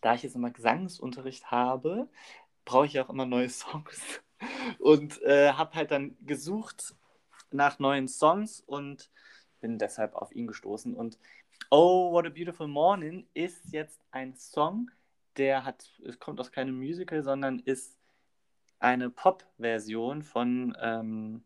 [0.00, 2.08] da ich jetzt immer Gesangsunterricht habe,
[2.64, 4.20] brauche ich auch immer neue Songs.
[4.78, 6.94] Und äh, habe halt dann gesucht
[7.50, 9.10] nach neuen Songs und
[9.60, 10.94] bin deshalb auf ihn gestoßen.
[10.94, 11.18] Und
[11.70, 14.90] Oh, What a Beautiful Morning ist jetzt ein Song,
[15.36, 17.98] der hat, es kommt aus keinem Musical, sondern ist
[18.78, 21.42] eine Pop-Version von ähm,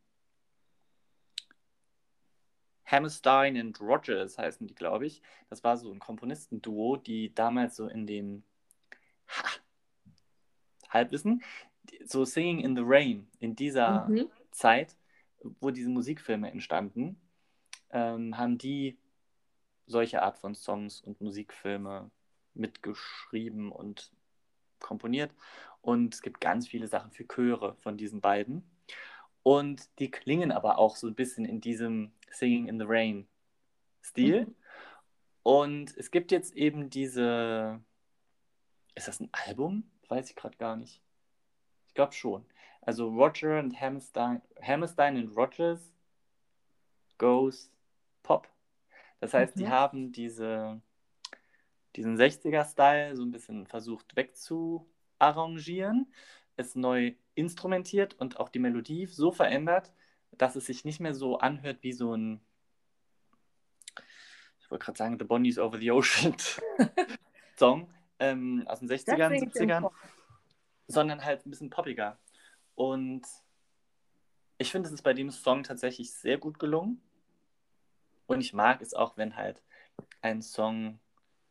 [2.85, 5.23] Hammerstein und Rogers heißen die, glaube ich.
[5.51, 8.45] Das war so ein Komponistenduo, die damals so in den
[9.29, 9.49] ha,
[10.91, 11.43] Halbwissen,
[12.05, 14.29] so Singing in the Rain in dieser Mhm.
[14.51, 14.97] Zeit
[15.61, 17.21] wo diese Musikfilme entstanden,
[17.91, 18.99] ähm, haben die
[19.87, 22.11] solche Art von Songs und Musikfilme
[22.55, 24.13] mitgeschrieben und
[24.81, 25.33] komponiert.
[25.81, 28.69] Und es gibt ganz viele Sachen für Chöre von diesen beiden.
[29.43, 33.27] Und die klingen aber auch so ein bisschen in diesem Singing in the Rain
[34.03, 34.47] Stil.
[34.47, 34.55] Mhm.
[35.43, 37.81] Und es gibt jetzt eben diese.
[38.95, 39.85] Ist das ein Album?
[40.09, 41.01] Weiß ich gerade gar nicht.
[41.99, 42.45] Ich glaube schon.
[42.81, 45.93] Also Roger und Hammerstein, Hammerstein und Rogers
[47.19, 47.73] Goes
[48.23, 48.49] Pop.
[49.19, 49.61] Das heißt, mhm.
[49.61, 50.81] die haben diese,
[51.97, 56.07] diesen 60er-Style so ein bisschen versucht wegzuarrangieren,
[56.55, 59.93] es neu instrumentiert und auch die Melodie so verändert,
[60.31, 62.41] dass es sich nicht mehr so anhört wie so ein,
[64.61, 66.37] ich wollte gerade sagen, The Bonnies Over the Ocean
[67.59, 69.91] Song ähm, aus den 60ern, 70ern,
[70.89, 72.19] sondern halt ein bisschen poppiger.
[72.75, 73.23] Und
[74.57, 77.01] ich finde, es ist bei dem Song tatsächlich sehr gut gelungen.
[78.27, 79.63] Und ich mag es auch, wenn halt
[80.21, 80.99] ein Song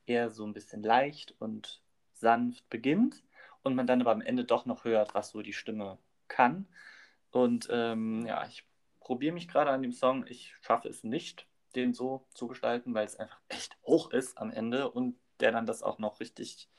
[0.05, 1.81] eher so ein bisschen leicht und
[2.13, 3.23] sanft beginnt
[3.63, 5.97] und man dann aber am Ende doch noch hört, was so die Stimme
[6.27, 6.67] kann.
[7.31, 8.65] Und ähm, ja, ich
[8.99, 10.25] probiere mich gerade an dem Song.
[10.27, 14.51] Ich schaffe es nicht, den so zu gestalten, weil es einfach echt hoch ist am
[14.51, 16.69] Ende und der dann das auch noch richtig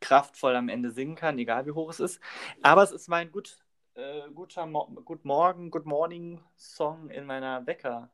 [0.00, 2.20] kraftvoll am Ende singen kann, egal wie hoch es ist.
[2.62, 3.58] Aber es ist mein gut,
[3.94, 8.10] äh, guter Mo Good Morgen, Good Morning Song in meiner Wecker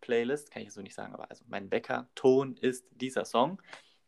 [0.00, 3.62] Playlist, kann ich so nicht sagen, aber also mein Wecker-Ton ist dieser Song,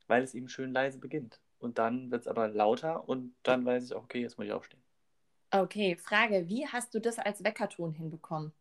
[0.07, 1.41] weil es eben schön leise beginnt.
[1.59, 4.53] Und dann wird es aber lauter und dann weiß ich auch, okay, jetzt muss ich
[4.53, 4.83] aufstehen.
[5.51, 8.53] Okay, Frage, wie hast du das als Weckerton hinbekommen?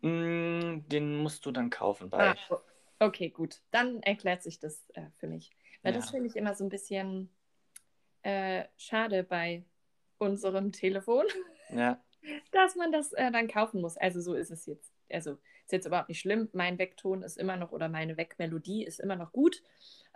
[0.00, 2.30] Mm, den musst du dann kaufen bei.
[2.30, 2.60] Ah,
[2.98, 3.60] okay, gut.
[3.70, 5.50] Dann erklärt sich das äh, für mich.
[5.82, 6.00] Weil ja.
[6.00, 7.30] das finde ich immer so ein bisschen
[8.22, 9.64] äh, schade bei
[10.18, 11.24] unserem Telefon.
[11.70, 12.02] Ja.
[12.50, 13.96] Dass man das äh, dann kaufen muss.
[13.96, 14.92] Also so ist es jetzt.
[15.10, 16.48] Also ist jetzt überhaupt nicht schlimm.
[16.52, 19.62] Mein Weckton ist immer noch oder meine Weckmelodie ist immer noch gut.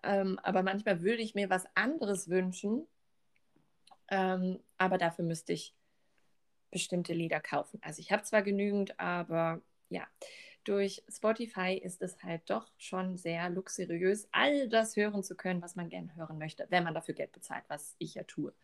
[0.02, 2.86] Ähm, aber manchmal würde ich mir was anderes wünschen.
[4.08, 5.74] Ähm, aber dafür müsste ich
[6.70, 7.78] bestimmte Lieder kaufen.
[7.82, 10.06] Also ich habe zwar genügend, aber ja,
[10.64, 15.76] durch Spotify ist es halt doch schon sehr luxuriös, all das hören zu können, was
[15.76, 18.54] man gerne hören möchte, wenn man dafür Geld bezahlt, was ich ja tue.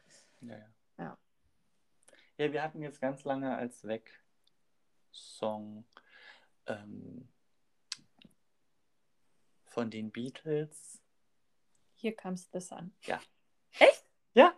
[0.41, 0.67] Ja, ja.
[0.99, 1.19] Ja,
[2.37, 4.25] ja wir hatten jetzt ganz lange als Weg-Song
[6.67, 7.29] ähm,
[9.67, 11.01] von den Beatles.
[11.95, 12.93] Hier kam's das an.
[13.03, 13.21] Ja.
[13.79, 14.05] Echt?
[14.35, 14.55] Ja.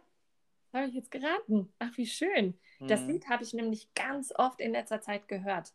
[0.73, 1.73] Habe ich jetzt geraten.
[1.79, 2.59] Ach, wie schön.
[2.79, 2.89] Mhm.
[2.89, 5.73] Das Lied habe ich nämlich ganz oft in letzter Zeit gehört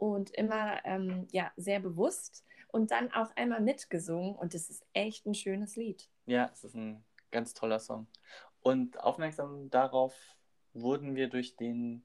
[0.00, 5.26] und immer ähm, ja, sehr bewusst und dann auch einmal mitgesungen und es ist echt
[5.26, 6.08] ein schönes Lied.
[6.24, 8.06] Ja, es ist ein ganz toller Song.
[8.60, 10.14] Und aufmerksam darauf
[10.72, 12.02] wurden wir durch den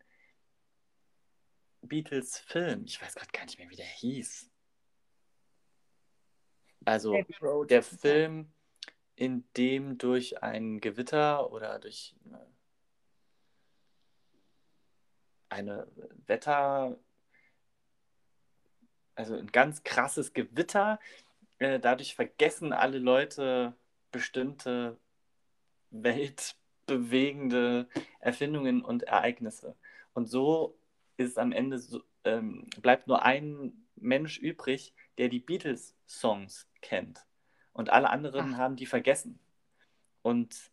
[1.84, 2.84] Beatles-Film.
[2.86, 4.52] Ich weiß gerade gar nicht mehr, wie der hieß.
[6.84, 7.16] Also
[7.70, 8.52] der Film,
[9.16, 12.14] in dem durch ein Gewitter oder durch
[15.48, 15.88] eine
[16.26, 16.98] Wetter,
[19.16, 21.00] also ein ganz krasses Gewitter,
[21.60, 23.74] äh, dadurch vergessen alle Leute
[24.12, 24.98] bestimmte
[25.92, 27.88] weltbewegende
[28.20, 29.76] Erfindungen und Ereignisse.
[30.14, 30.78] Und so
[31.18, 37.26] ist am Ende so, ähm, bleibt nur ein Mensch übrig, der die Beatles-Songs kennt.
[37.74, 38.58] Und alle anderen Ach.
[38.58, 39.40] haben die vergessen.
[40.22, 40.72] Und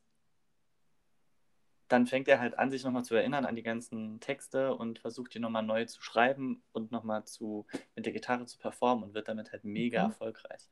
[1.93, 5.35] dann fängt er halt an, sich nochmal zu erinnern an die ganzen Texte und versucht
[5.35, 9.29] die nochmal neu zu schreiben und nochmal zu, mit der Gitarre zu performen und wird
[9.29, 10.11] damit halt mega mhm.
[10.11, 10.71] erfolgreich.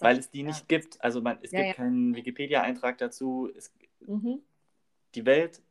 [0.00, 0.46] Weil es die ja.
[0.46, 1.00] nicht gibt.
[1.04, 1.74] Also man, es ja, gibt ja.
[1.74, 3.48] keinen Wikipedia-Eintrag dazu.
[3.56, 4.42] Es, mhm.
[5.14, 5.62] Die Welt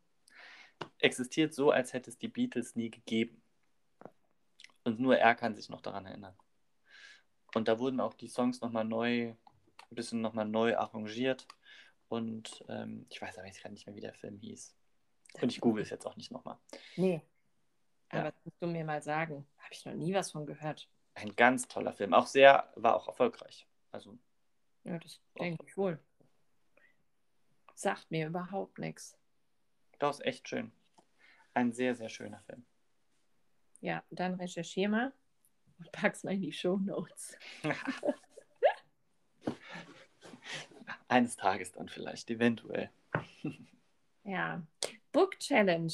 [0.99, 3.41] existiert so, als hätte es die Beatles nie gegeben.
[4.85, 6.35] Und nur er kann sich noch daran erinnern.
[7.53, 9.35] Und da wurden auch die Songs nochmal neu, ein
[9.95, 11.47] bisschen nochmal neu arrangiert.
[12.11, 14.75] Und ähm, ich weiß aber jetzt gerade nicht mehr, wie der Film hieß.
[15.41, 16.57] Und ich google es jetzt auch nicht nochmal.
[16.97, 17.21] Nee.
[18.09, 18.33] Aber ja.
[18.43, 19.47] musst du mir mal sagen.
[19.59, 20.89] Habe ich noch nie was von gehört.
[21.13, 22.13] Ein ganz toller Film.
[22.13, 23.65] Auch sehr, war auch erfolgreich.
[23.91, 24.17] Also.
[24.83, 25.99] Ja, das denke ich wohl.
[27.75, 29.17] Sagt mir überhaupt nichts.
[29.97, 30.73] Das ist echt schön.
[31.53, 32.65] Ein sehr, sehr schöner Film.
[33.79, 35.13] Ja, dann recherchier mal
[35.79, 37.37] und pack's mal in die Show Notes.
[41.11, 42.89] Eines Tages dann vielleicht, eventuell.
[44.23, 44.61] ja.
[45.11, 45.91] Book Challenge.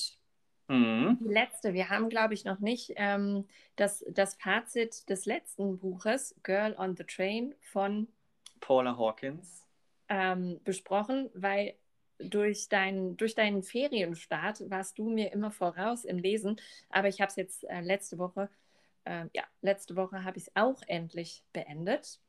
[0.68, 1.18] Mhm.
[1.20, 1.74] Die letzte.
[1.74, 6.96] Wir haben, glaube ich, noch nicht ähm, das, das Fazit des letzten Buches, Girl on
[6.96, 8.08] the Train von
[8.60, 9.66] Paula Hawkins,
[10.08, 11.74] ähm, besprochen, weil
[12.20, 17.30] durch, dein, durch deinen Ferienstart warst du mir immer voraus im Lesen, aber ich habe
[17.30, 18.50] es jetzt äh, letzte Woche,
[19.06, 22.20] äh, ja, letzte Woche habe ich es auch endlich beendet.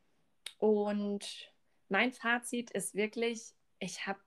[0.59, 1.53] Und
[1.89, 4.21] mein Fazit ist wirklich, ich habe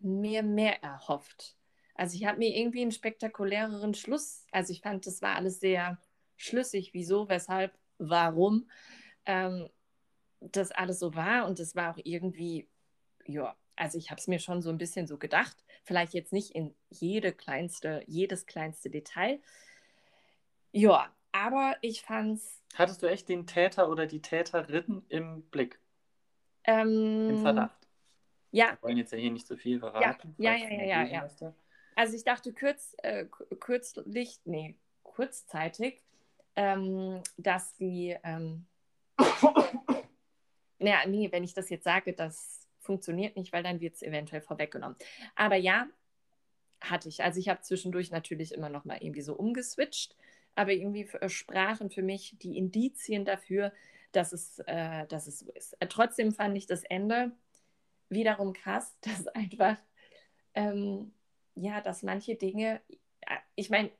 [0.00, 1.56] mir mehr erhofft.
[1.94, 6.00] Also ich habe mir irgendwie einen spektakuläreren Schluss, also ich fand, das war alles sehr
[6.36, 8.70] schlüssig, wieso, weshalb, warum
[9.26, 9.68] ähm,
[10.40, 12.68] das alles so war und es war auch irgendwie,
[13.26, 16.52] ja, also ich habe es mir schon so ein bisschen so gedacht, vielleicht jetzt nicht
[16.52, 19.40] in jede kleinste, jedes kleinste Detail.
[20.72, 22.62] Ja, aber ich fand's.
[22.74, 25.80] Hattest du echt den Täter oder die Täterin im Blick?
[26.68, 27.88] Ähm, Im Verdacht?
[28.50, 28.72] Ja.
[28.72, 30.34] Wir wollen jetzt ja hier nicht so viel verraten.
[30.36, 31.54] Ja, ja, ja, ja, ja, ja.
[31.96, 33.24] Also ich dachte kurz, äh,
[33.58, 36.04] kürzlich, nee, kurzzeitig,
[36.56, 38.66] ähm, dass die, ähm,
[40.78, 44.42] naja, nee, wenn ich das jetzt sage, das funktioniert nicht, weil dann wird es eventuell
[44.42, 44.96] vorweggenommen.
[45.36, 45.88] Aber ja,
[46.82, 47.22] hatte ich.
[47.22, 50.14] Also ich habe zwischendurch natürlich immer noch mal irgendwie so umgeswitcht,
[50.54, 53.72] aber irgendwie sprachen für mich die Indizien dafür,
[54.12, 55.74] dass es, äh, dass es so ist.
[55.80, 57.32] Äh, trotzdem fand ich das Ende
[58.08, 59.76] wiederum krass, dass einfach,
[60.54, 61.12] ähm,
[61.54, 62.80] ja, dass manche Dinge,
[63.20, 63.90] äh, ich meine,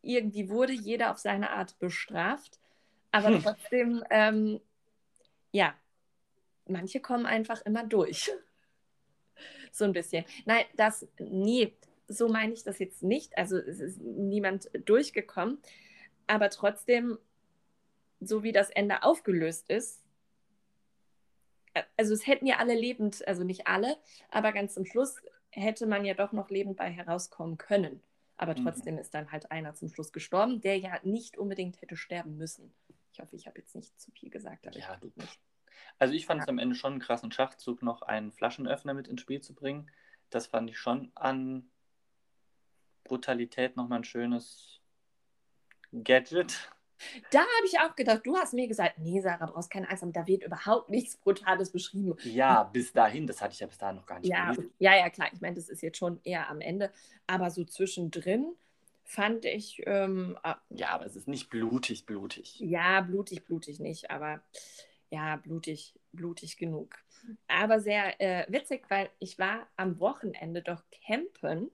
[0.00, 2.58] irgendwie wurde jeder auf seine Art bestraft,
[3.12, 3.42] aber hm.
[3.42, 4.60] trotzdem, ähm,
[5.52, 5.74] ja,
[6.66, 8.30] manche kommen einfach immer durch.
[9.72, 10.24] so ein bisschen.
[10.44, 11.76] Nein, das, nee,
[12.08, 13.36] so meine ich das jetzt nicht.
[13.36, 15.58] Also es ist niemand durchgekommen,
[16.26, 17.18] aber trotzdem,
[18.24, 20.02] so wie das Ende aufgelöst ist,
[21.96, 23.96] also es hätten ja alle lebend, also nicht alle,
[24.30, 25.16] aber ganz zum Schluss
[25.50, 28.02] hätte man ja doch noch lebend bei herauskommen können.
[28.36, 28.64] Aber mhm.
[28.64, 29.00] trotzdem mhm.
[29.00, 32.74] ist dann halt einer zum Schluss gestorben, der ja nicht unbedingt hätte sterben müssen.
[33.12, 34.66] Ich hoffe, ich habe jetzt nicht zu viel gesagt.
[34.66, 35.38] Aber ja, du nicht.
[35.98, 36.44] Also ich fand ja.
[36.44, 39.90] es am Ende schon einen krassen Schachzug, noch einen Flaschenöffner mit ins Spiel zu bringen.
[40.30, 41.70] Das fand ich schon an
[43.04, 44.80] Brutalität nochmal ein schönes
[45.92, 46.70] Gadget.
[47.30, 50.12] Da habe ich auch gedacht, du hast mir gesagt, nee, Sarah, brauchst keine Angst haben,
[50.12, 52.16] da wird überhaupt nichts Brutales beschrieben.
[52.24, 55.10] Ja, bis dahin, das hatte ich ja bis dahin noch gar nicht ja, Ja, ja,
[55.10, 56.92] klar, ich meine, das ist jetzt schon eher am Ende,
[57.26, 58.54] aber so zwischendrin
[59.04, 59.82] fand ich...
[59.86, 62.58] Ähm, ah, ja, aber es ist nicht blutig, blutig.
[62.60, 64.42] Ja, blutig, blutig nicht, aber
[65.10, 66.96] ja, blutig, blutig genug.
[67.46, 71.70] Aber sehr äh, witzig, weil ich war am Wochenende doch campen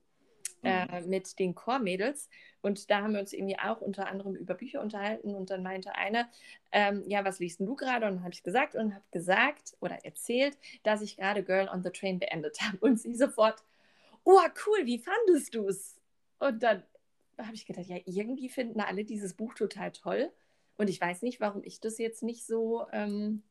[0.62, 1.08] äh, mhm.
[1.08, 2.28] mit den Chormädels.
[2.60, 5.34] Und da haben wir uns irgendwie auch unter anderem über Bücher unterhalten.
[5.34, 6.28] Und dann meinte eine,
[6.72, 8.06] ähm, ja, was liest du gerade?
[8.06, 11.82] Und dann habe ich gesagt und habe gesagt oder erzählt, dass ich gerade Girl on
[11.82, 12.78] the Train beendet habe.
[12.78, 13.62] Und sie sofort,
[14.24, 16.00] oh, cool, wie fandest du es?
[16.38, 16.82] Und dann
[17.38, 20.32] habe ich gedacht, ja, irgendwie finden alle dieses Buch total toll.
[20.76, 23.42] Und ich weiß nicht, warum ich das jetzt nicht so, ähm,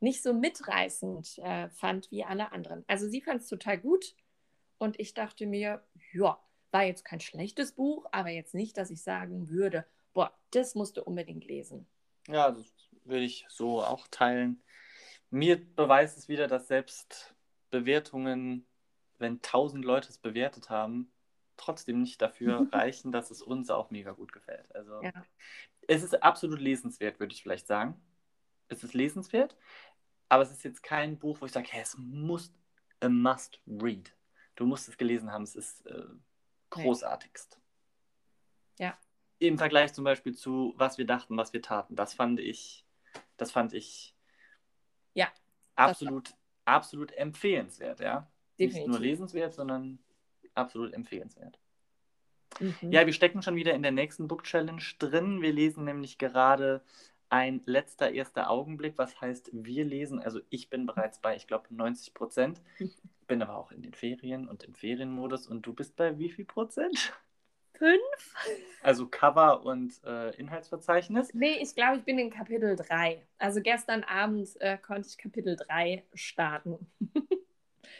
[0.00, 2.84] nicht so mitreißend äh, fand wie alle anderen.
[2.86, 4.14] Also sie fand es total gut.
[4.84, 6.38] Und ich dachte mir, ja,
[6.70, 10.98] war jetzt kein schlechtes Buch, aber jetzt nicht, dass ich sagen würde, boah, das musst
[10.98, 11.86] du unbedingt lesen.
[12.28, 12.70] Ja, das
[13.04, 14.62] würde ich so auch teilen.
[15.30, 17.34] Mir beweist es wieder, dass selbst
[17.70, 18.66] Bewertungen,
[19.16, 21.10] wenn tausend Leute es bewertet haben,
[21.56, 24.70] trotzdem nicht dafür reichen, dass es uns auch mega gut gefällt.
[24.76, 25.12] Also ja.
[25.88, 27.98] es ist absolut lesenswert, würde ich vielleicht sagen.
[28.68, 29.56] Es ist lesenswert,
[30.28, 32.52] aber es ist jetzt kein Buch, wo ich sage, hey, es muss
[33.00, 34.14] a must read.
[34.54, 36.04] Du musst es gelesen haben, es ist äh,
[36.70, 37.60] großartigst.
[38.78, 38.96] Ja.
[39.38, 41.96] Im Vergleich zum Beispiel zu was wir dachten, was wir taten.
[41.96, 42.84] Das fand ich,
[43.36, 44.14] das fand ich
[45.12, 45.28] ja,
[45.74, 48.30] absolut, absolut empfehlenswert, ja.
[48.58, 48.78] Definitiv.
[48.78, 49.98] Nicht nur lesenswert, sondern
[50.54, 51.58] absolut empfehlenswert.
[52.60, 52.92] Mhm.
[52.92, 55.42] Ja, wir stecken schon wieder in der nächsten Book Challenge drin.
[55.42, 56.82] Wir lesen nämlich gerade
[57.34, 61.66] ein letzter erster Augenblick, was heißt, wir lesen, also ich bin bereits bei, ich glaube,
[61.70, 62.62] 90 Prozent.
[63.26, 65.48] bin aber auch in den Ferien und im Ferienmodus.
[65.48, 67.12] Und du bist bei wie viel Prozent?
[67.72, 68.34] Fünf?
[68.82, 71.34] Also Cover und äh, Inhaltsverzeichnis?
[71.34, 73.26] Nee, ich glaube, ich bin in Kapitel 3.
[73.38, 76.86] Also gestern Abend äh, konnte ich Kapitel 3 starten.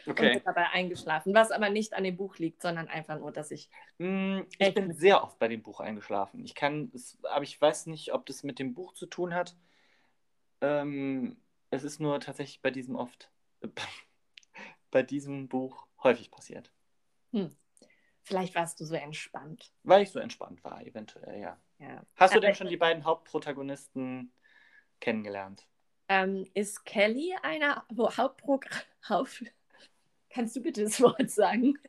[0.05, 0.27] Okay.
[0.27, 1.33] Und bin dabei eingeschlafen.
[1.33, 3.69] Was aber nicht an dem Buch liegt, sondern einfach nur, dass ich.
[3.97, 6.43] Mm, ich bin sehr oft bei dem Buch eingeschlafen.
[6.43, 9.55] Ich kann, es, aber ich weiß nicht, ob das mit dem Buch zu tun hat.
[10.61, 11.37] Ähm,
[11.69, 13.31] es ist nur tatsächlich bei diesem oft.
[14.91, 16.71] bei diesem Buch häufig passiert.
[17.31, 17.55] Hm.
[18.23, 19.71] Vielleicht warst du so entspannt.
[19.83, 21.59] Weil ich so entspannt war, eventuell, ja.
[21.77, 22.01] ja.
[22.15, 24.33] Hast du denn schon die beiden Hauptprotagonisten
[24.99, 25.67] kennengelernt?
[26.07, 28.81] Ähm, ist Kelly einer Hauptprogramm?
[29.09, 29.43] Haupt
[30.35, 31.79] Kannst du bitte das Wort sagen?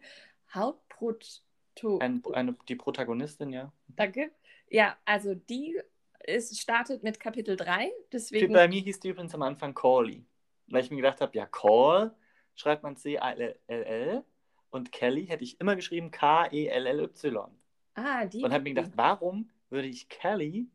[0.54, 1.98] Hauptproto.
[1.98, 3.72] Ein, eine, die Protagonistin, ja.
[3.88, 4.30] Danke.
[4.70, 5.76] Ja, also die
[6.24, 7.90] ist, startet mit Kapitel 3.
[8.12, 8.52] Deswegen...
[8.52, 10.24] Bei mir hieß die übrigens am Anfang Corley.
[10.68, 12.14] Weil ich mir gedacht habe, ja, Call
[12.54, 14.24] schreibt man C-A-L-L
[14.70, 17.50] und Kelly hätte ich immer geschrieben K-E-L-L-Y.
[17.94, 18.44] Ah, die.
[18.44, 20.68] Und habe mir gedacht, warum würde ich Kelly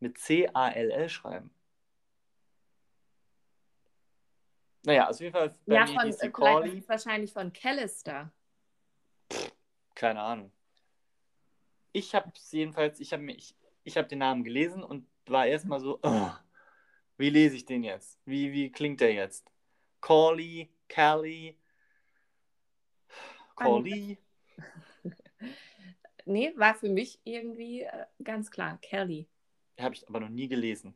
[0.00, 1.50] mit C-A-L-L schreiben?
[4.84, 8.32] Naja, auf jeden Fall ja, von, sie äh, vielleicht es wahrscheinlich von Callister.
[9.94, 10.52] Keine Ahnung.
[11.92, 13.54] Ich habe jedenfalls, ich habe ich,
[13.84, 16.38] ich hab den Namen gelesen und war erstmal so, "Ugh,
[17.16, 18.18] wie lese ich den jetzt?
[18.24, 19.50] Wie, wie klingt der jetzt?
[20.00, 21.56] Corley, Callie,
[23.54, 24.18] Corley.
[26.26, 28.78] Nee, war für mich irgendwie äh, ganz klar.
[28.80, 29.28] Kelly.
[29.78, 30.94] Habe ich aber noch nie gelesen.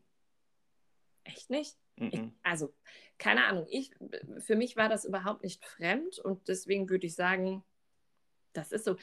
[1.24, 1.76] Echt nicht?
[1.96, 2.32] Ich, Mhm.
[2.42, 2.72] also,
[3.18, 3.66] keine Ahnung.
[3.70, 3.90] Ich,
[4.38, 7.64] für mich war das überhaupt nicht fremd und deswegen würde ich sagen,
[8.52, 8.96] das ist so.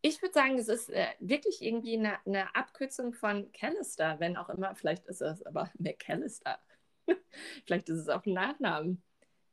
[0.00, 4.48] Ich würde sagen, es ist äh, wirklich irgendwie eine, eine Abkürzung von Callister, wenn auch
[4.48, 4.74] immer.
[4.74, 6.58] Vielleicht ist es aber McAllister.
[7.66, 9.02] vielleicht ist es auch ein Nachnamen.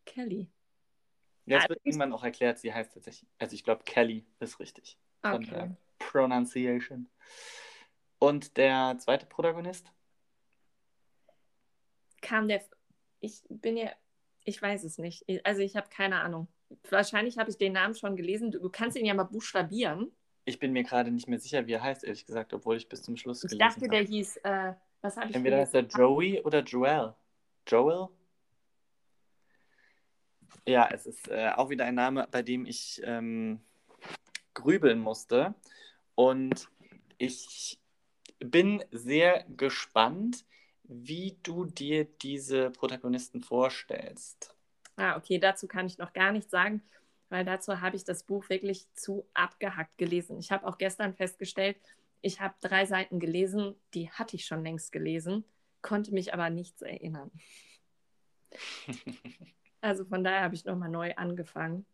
[0.05, 0.49] Kelly.
[1.45, 4.59] Ja, Ah, wird ich- irgendwann auch erklärt, sie heißt tatsächlich, also ich glaube, Kelly ist
[4.59, 4.97] richtig.
[5.21, 5.49] Von Okay.
[5.51, 7.09] der Pronunciation.
[8.19, 9.91] Und der zweite Protagonist?
[12.21, 12.63] Kam der.
[13.19, 13.91] Ich bin ja.
[14.43, 15.25] Ich weiß es nicht.
[15.45, 16.47] Also, ich habe keine Ahnung.
[16.89, 18.51] Wahrscheinlich habe ich den Namen schon gelesen.
[18.51, 20.11] Du, du kannst ihn ja mal buchstabieren.
[20.45, 23.01] Ich bin mir gerade nicht mehr sicher, wie er heißt, ehrlich gesagt, obwohl ich bis
[23.03, 23.89] zum Schluss Ich gelesen dachte, habe.
[23.89, 24.37] der hieß.
[24.37, 27.13] Äh, was habe ich Entweder heißt er Joey oder Joel.
[27.67, 28.09] Joel?
[30.67, 33.61] Ja, es ist äh, auch wieder ein Name, bei dem ich ähm,
[34.53, 35.53] grübeln musste.
[36.15, 36.69] Und
[37.17, 37.79] ich
[38.39, 40.45] bin sehr gespannt,
[40.83, 44.55] wie du dir diese Protagonisten vorstellst.
[44.95, 46.83] Ah, okay, dazu kann ich noch gar nichts sagen,
[47.29, 50.37] weil dazu habe ich das Buch wirklich zu abgehackt gelesen.
[50.39, 51.77] Ich habe auch gestern festgestellt,
[52.21, 55.43] ich habe drei Seiten gelesen, die hatte ich schon längst gelesen,
[55.81, 57.31] konnte mich aber nichts erinnern.
[59.81, 61.85] Also von daher habe ich nochmal neu angefangen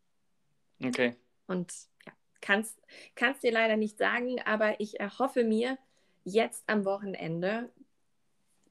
[0.83, 1.15] Okay.
[1.47, 1.73] und
[2.05, 2.79] ja, kannst,
[3.15, 5.77] kannst dir leider nicht sagen, aber ich erhoffe mir
[6.23, 7.69] jetzt am Wochenende,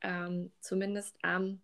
[0.00, 1.60] ähm, zumindest am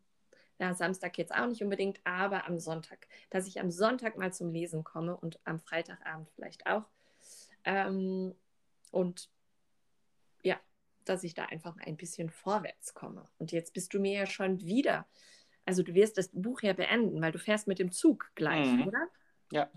[0.58, 4.52] ja, Samstag jetzt auch nicht unbedingt, aber am Sonntag, dass ich am Sonntag mal zum
[4.52, 6.84] Lesen komme und am Freitagabend vielleicht auch.
[7.64, 8.34] Ähm,
[8.90, 9.28] und
[10.42, 10.58] ja,
[11.04, 13.24] dass ich da einfach ein bisschen vorwärts komme.
[13.38, 15.06] Und jetzt bist du mir ja schon wieder,
[15.64, 18.86] also du wirst das Buch ja beenden, weil du fährst mit dem Zug gleich, Mhm.
[18.86, 19.08] oder?
[19.50, 19.70] Ja.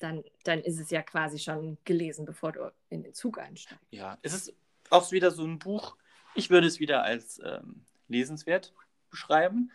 [0.00, 3.82] Dann, dann ist es ja quasi schon gelesen, bevor du in den Zug einsteigst.
[3.90, 4.54] Ja, es ist
[4.90, 5.96] auch wieder so ein Buch.
[6.34, 8.72] Ich würde es wieder als ähm, lesenswert
[9.10, 9.70] beschreiben,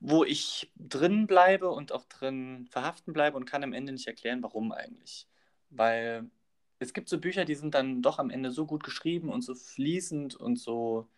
[0.00, 4.42] wo ich drin bleibe und auch drin verhaften bleibe und kann am Ende nicht erklären,
[4.42, 5.26] warum eigentlich.
[5.70, 6.30] Weil
[6.78, 9.54] es gibt so Bücher, die sind dann doch am Ende so gut geschrieben und so
[9.54, 11.08] fließend und so,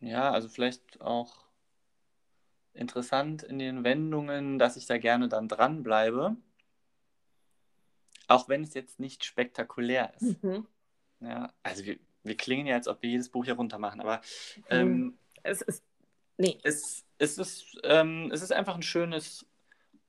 [0.00, 1.44] ja, also vielleicht auch
[2.72, 6.36] interessant in den Wendungen, dass ich da gerne dann dranbleibe.
[8.26, 10.42] Auch wenn es jetzt nicht spektakulär ist.
[10.42, 10.66] Mhm.
[11.20, 14.20] Ja, also wir, wir klingen ja, als ob wir jedes Buch hier runter machen, aber
[14.70, 15.84] ähm, Es ist,
[16.38, 19.46] nee, es, es, ist, ähm, es ist einfach ein schönes,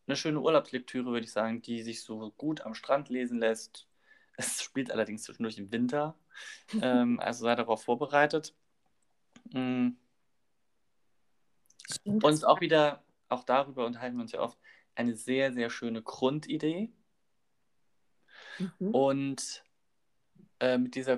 [0.08, 3.88] eine schöne Urlaubslektüre, würde ich sagen, die sich so gut am Strand lesen lässt.
[4.38, 6.18] Es spielt allerdings zwischendurch im Winter,
[6.82, 8.54] ähm, also sei darauf vorbereitet.
[11.88, 14.58] Es ist auch wieder, auch darüber unterhalten wir uns ja oft,
[14.96, 16.92] eine sehr, sehr schöne Grundidee.
[18.58, 18.96] Mhm.
[18.96, 19.64] Und
[20.60, 21.18] äh, mit dieser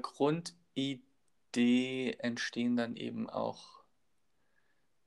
[0.78, 3.84] Grundidee entstehen dann eben auch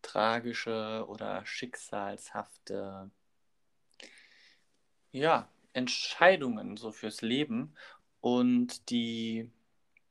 [0.03, 3.11] tragische oder schicksalshafte
[5.13, 7.75] ja, Entscheidungen so fürs Leben.
[8.21, 9.51] Und die,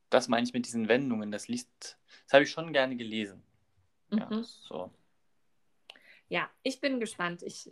[0.09, 3.43] das meine ich mit diesen Wendungen, das liest, das habe ich schon gerne gelesen.
[4.11, 4.43] Ja, Mhm.
[4.43, 4.91] so.
[6.29, 7.43] Ja, ich bin gespannt.
[7.43, 7.69] Ich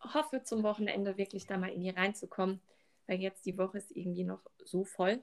[0.00, 2.60] hoffe zum Wochenende wirklich da mal in die reinzukommen,
[3.06, 5.22] weil jetzt die Woche ist irgendwie noch so voll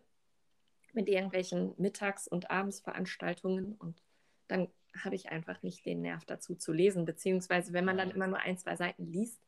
[0.93, 4.01] mit irgendwelchen Mittags- und Abendsveranstaltungen und
[4.47, 4.67] dann
[5.03, 8.39] habe ich einfach nicht den Nerv dazu zu lesen, beziehungsweise wenn man dann immer nur
[8.39, 9.41] ein, zwei Seiten liest,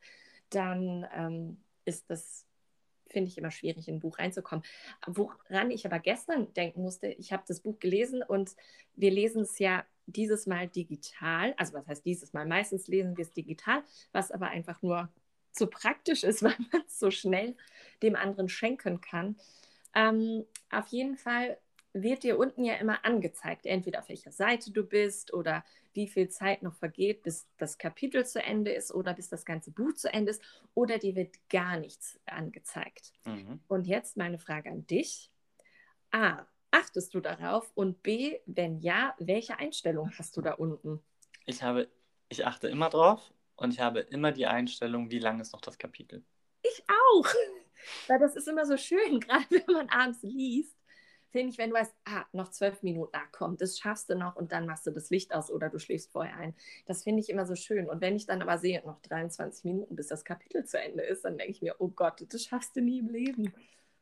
[0.50, 2.46] dann ähm, ist das,
[3.10, 4.64] finde ich, immer schwierig, in ein Buch reinzukommen.
[5.06, 8.56] Woran ich aber gestern denken musste, ich habe das Buch gelesen und
[8.96, 11.54] wir lesen es ja dieses Mal digital.
[11.58, 12.46] Also was heißt dieses Mal?
[12.46, 15.10] Meistens lesen wir es digital, was aber einfach nur
[15.52, 17.56] so praktisch ist, weil man es so schnell
[18.02, 19.38] dem anderen schenken kann.
[19.96, 21.58] Ähm, auf jeden Fall
[21.94, 25.64] wird dir unten ja immer angezeigt, entweder auf welcher Seite du bist oder
[25.94, 29.70] wie viel Zeit noch vergeht, bis das Kapitel zu Ende ist oder bis das ganze
[29.72, 30.42] Buch zu Ende ist
[30.74, 33.14] oder dir wird gar nichts angezeigt.
[33.26, 33.60] Mhm.
[33.68, 35.30] Und jetzt meine Frage an dich.
[36.10, 37.72] A, achtest du darauf?
[37.76, 41.00] Und B, wenn ja, welche Einstellung hast du da unten?
[41.46, 41.88] Ich habe,
[42.30, 45.78] ich achte immer drauf und ich habe immer die Einstellung, wie lang ist noch das
[45.78, 46.24] Kapitel.
[46.64, 47.28] Ich auch.
[48.08, 50.76] Weil das ist immer so schön, gerade wenn man abends liest.
[51.32, 54.36] Finde ich, wenn du weißt, ah, noch zwölf Minuten, ah, komm, das schaffst du noch
[54.36, 56.56] und dann machst du das Licht aus oder du schläfst vorher ein.
[56.86, 57.90] Das finde ich immer so schön.
[57.90, 61.26] Und wenn ich dann aber sehe, noch 23 Minuten, bis das Kapitel zu Ende ist,
[61.26, 63.52] dann denke ich mir, oh Gott, das schaffst du nie im Leben.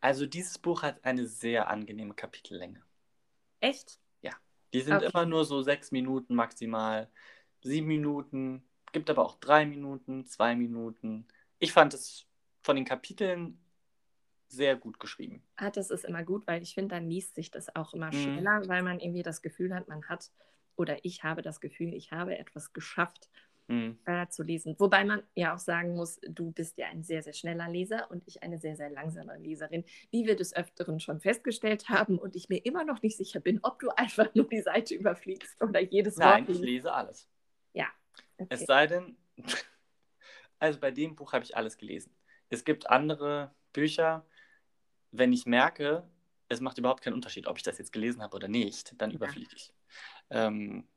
[0.02, 2.84] Also dieses Buch hat eine sehr angenehme Kapitellänge.
[3.62, 4.00] Echt?
[4.22, 4.32] Ja.
[4.74, 5.10] Die sind Okay.
[5.14, 7.10] immer nur so sechs Minuten maximal,
[7.64, 11.28] sieben Minuten, gibt aber auch drei Minuten, zwei Minuten.
[11.60, 12.26] Ich fand es
[12.64, 13.60] von den Kapiteln
[14.52, 15.42] sehr gut geschrieben.
[15.56, 18.24] Ah, das ist immer gut, weil ich finde, dann liest sich das auch immer Mhm.
[18.24, 20.32] schneller, weil man irgendwie das Gefühl hat, man hat,
[20.76, 23.30] oder ich habe das Gefühl, ich habe etwas geschafft
[23.70, 23.98] Hm.
[24.06, 24.76] äh, zu lesen.
[24.80, 28.24] Wobei man ja auch sagen muss, du bist ja ein sehr, sehr schneller Leser und
[28.28, 32.50] ich eine sehr, sehr langsame Leserin, wie wir des Öfteren schon festgestellt haben und ich
[32.50, 36.18] mir immer noch nicht sicher bin, ob du einfach nur die Seite überfliegst oder jedes
[36.18, 37.28] Nein, Wort ich lese alles.
[38.50, 38.66] Es Okay.
[38.66, 39.18] sei denn,
[40.60, 42.14] also bei dem Buch habe ich alles gelesen.
[42.50, 44.26] Es gibt andere Bücher,
[45.12, 46.04] wenn ich merke,
[46.50, 49.18] es macht überhaupt keinen Unterschied, ob ich das jetzt gelesen habe oder nicht, dann Ja.
[49.18, 49.74] überfliege ich.
[50.30, 50.88] Ähm,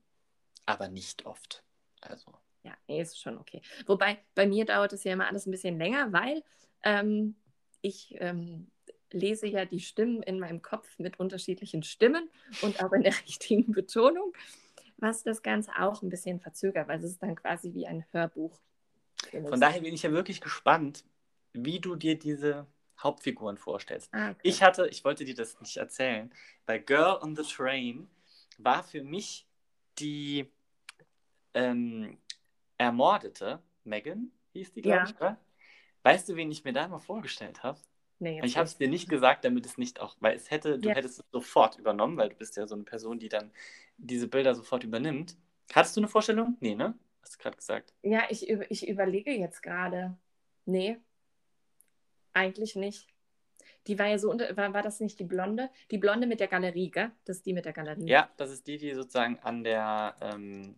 [0.67, 1.63] aber nicht oft.
[2.01, 3.61] Also, Ja, nee, ist schon okay.
[3.87, 6.43] Wobei, bei mir dauert es ja immer alles ein bisschen länger, weil
[6.83, 7.35] ähm,
[7.83, 8.71] ich ähm,
[9.11, 12.29] lese ja die Stimmen in meinem Kopf mit unterschiedlichen Stimmen
[12.63, 14.33] und auch in der richtigen Betonung,
[14.97, 18.59] was das Ganze auch ein bisschen verzögert, weil es ist dann quasi wie ein Hörbuch.
[19.49, 21.05] von daher bin ich ja wirklich gespannt,
[21.53, 22.67] wie du dir diese
[23.05, 24.09] Hauptfiguren vorstellst.
[24.13, 24.41] Ah, okay.
[24.43, 26.33] Ich hatte, ich wollte dir das nicht erzählen,
[26.67, 28.09] bei Girl on the Train
[28.59, 29.47] war für mich
[29.99, 30.51] die
[31.55, 32.19] ähm,
[32.79, 35.05] ermordete Megan, hieß die, glaube Ja.
[35.05, 35.39] ich, oder?
[36.03, 37.79] Weißt du, wen ich mir da mal vorgestellt habe?
[38.19, 40.89] nee, Ich habe es dir nicht gesagt, damit es nicht auch, weil es hätte, du
[40.89, 40.95] Ja.
[40.95, 43.53] hättest es sofort übernommen, weil du bist ja so eine Person, die dann
[43.97, 45.37] diese Bilder sofort übernimmt.
[45.73, 46.57] Hattest du eine Vorstellung?
[46.61, 46.95] Nee, ne?
[47.23, 47.95] Hast du gerade gesagt.
[48.03, 50.17] Ja, ich, ich überlege jetzt gerade.
[50.67, 50.99] Nee,
[52.35, 53.09] eigentlich nicht.
[53.87, 55.71] Die war ja so unter, war, war das nicht die Blonde?
[55.91, 57.11] Die Blonde mit der Galerie, gell?
[57.25, 58.09] Das ist die mit der Galerie.
[58.09, 60.75] Ja, das ist die, die sozusagen an der ähm,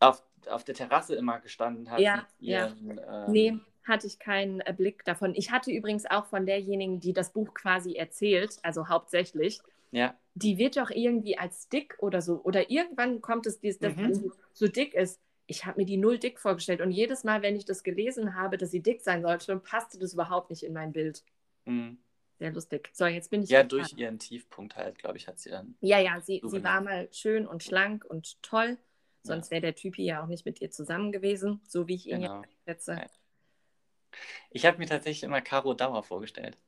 [0.00, 2.00] auf, auf der Terrasse immer gestanden hat.
[2.00, 5.34] Ja, ihren, ähm, Nee, hatte ich keinen äh, Blick davon.
[5.34, 9.60] Ich hatte übrigens auch von derjenigen, die das Buch quasi erzählt, also hauptsächlich,
[9.92, 12.42] Ja, die wird doch irgendwie als dick oder so.
[12.42, 14.20] Oder irgendwann kommt es, dass das Mhm.
[14.20, 15.20] Buch so dick ist.
[15.46, 16.80] Ich habe mir die null dick vorgestellt.
[16.80, 20.14] Und jedes Mal, wenn ich das gelesen habe, dass sie dick sein sollte, passte das
[20.14, 21.22] überhaupt nicht in mein Bild.
[21.64, 21.98] mhm.
[22.38, 22.90] Sehr lustig.
[22.92, 23.48] So, jetzt bin ich.
[23.48, 25.74] ja durch ihren Tiefpunkt halt, glaube ich, hat sie dann.
[25.80, 28.76] Ja, ja, sie, So sie war mal schön und schlank und toll.
[29.22, 32.20] Sonst wäre der Typi ja auch nicht mit ihr zusammen gewesen, so wie ich ihn
[32.20, 32.42] Genau.
[32.66, 32.88] jetzt.
[32.88, 33.06] Ja.
[34.50, 36.58] Ich habe mir tatsächlich immer Caro Dauer vorgestellt.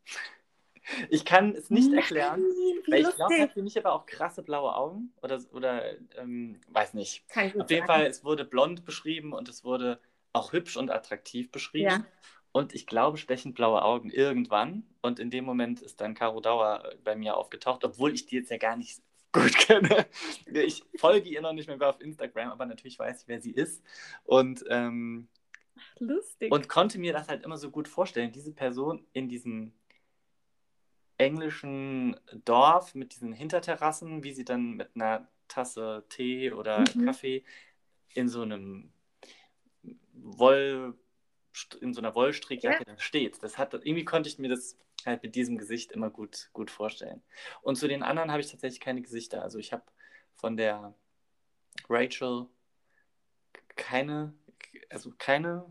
[1.10, 2.42] Ich kann es nicht erklären,
[2.86, 5.82] Nein, ich glaube, hat für mich aber auch krasse blaue Augen oder, oder
[6.16, 7.28] ähm, weiß nicht.
[7.28, 7.96] Kann gut Auf jeden sein.
[7.98, 10.00] Fall, es wurde blond beschrieben und es wurde
[10.32, 11.90] auch hübsch und attraktiv beschrieben.
[11.90, 12.04] Ja.
[12.52, 14.84] Und ich glaube, stechend blaue Augen irgendwann.
[15.02, 18.50] Und in dem Moment ist dann Caro Dauer bei mir aufgetaucht, obwohl ich die jetzt
[18.50, 20.06] ja gar nicht gut kenne.
[20.46, 23.84] Ich folge ihr noch nicht mehr auf Instagram, aber natürlich weiß ich, wer sie ist.
[24.24, 25.28] Und, ähm,
[25.98, 26.50] Lustig.
[26.50, 28.32] und konnte mir das halt immer so gut vorstellen.
[28.32, 29.72] Diese Person in diesem
[31.18, 37.04] englischen Dorf mit diesen Hinterterrassen, wie sie dann mit einer Tasse Tee oder Mhm.
[37.04, 37.44] Kaffee
[38.14, 38.92] in so einem
[40.12, 40.94] Woll,
[41.80, 43.42] in so einer Wollstrickjacke da steht.
[43.42, 47.22] Das hat, irgendwie konnte ich mir das halt mit diesem Gesicht immer gut, gut vorstellen.
[47.62, 49.42] Und zu den anderen habe ich tatsächlich keine Gesichter.
[49.42, 49.84] Also ich habe
[50.34, 50.94] von der
[51.88, 52.46] Rachel
[53.76, 54.34] keine,
[54.90, 55.64] also keine,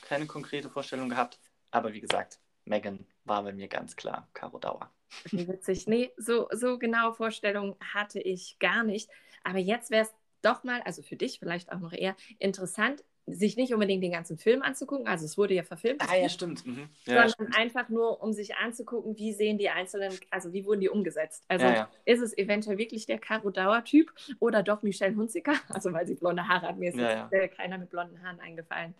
[0.00, 1.40] keine konkrete Vorstellung gehabt.
[1.70, 4.90] Aber wie gesagt, Megan war bei mir ganz klar Caro Dauer.
[5.30, 5.86] Wie witzig.
[5.86, 9.10] Nee, so, so genaue Vorstellungen hatte ich gar nicht.
[9.42, 13.56] Aber jetzt wäre es doch mal, also für dich vielleicht auch noch eher interessant, sich
[13.56, 15.06] nicht unbedingt den ganzen Film anzugucken.
[15.06, 16.02] Also es wurde ja verfilmt.
[16.06, 16.64] Ah ja, stimmt.
[16.66, 16.88] Mhm.
[17.04, 20.88] Ja, sondern einfach nur, um sich anzugucken, wie sehen die einzelnen, also wie wurden die
[20.88, 21.44] umgesetzt.
[21.48, 21.90] Also ja, ja.
[22.04, 25.52] ist es eventuell wirklich der Caro Dauer-Typ oder doch Michelle Hunziker?
[25.68, 28.40] Also weil sie blonde Haare hat, mir ist Ja, jetzt äh, keiner mit blonden Haaren
[28.40, 28.94] eingefallen.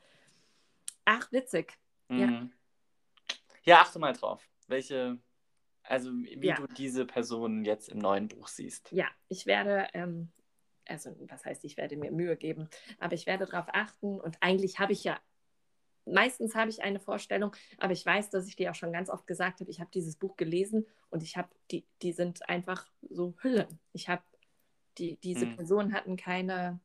[1.05, 1.73] Ach, witzig.
[2.09, 2.53] Mhm.
[3.69, 4.47] Ja, achte mal drauf.
[4.67, 5.19] Welche,
[5.83, 6.57] also wie Ja.
[6.57, 8.91] du diese Person jetzt im neuen Buch siehst.
[8.93, 10.31] Ja, ich werde, ähm,
[10.87, 14.79] also was heißt, ich werde mir Mühe geben, aber ich werde darauf achten und eigentlich
[14.79, 15.21] habe ich ja,
[16.07, 19.27] meistens habe ich eine Vorstellung, aber ich weiß, dass ich dir auch schon ganz oft
[19.27, 23.35] gesagt habe, ich habe dieses Buch gelesen und ich habe, die, die sind einfach so
[23.43, 23.79] Hüllen.
[23.93, 24.23] Ich habe,
[24.97, 25.57] die, diese Mhm.
[25.57, 26.81] Personen hatten keine,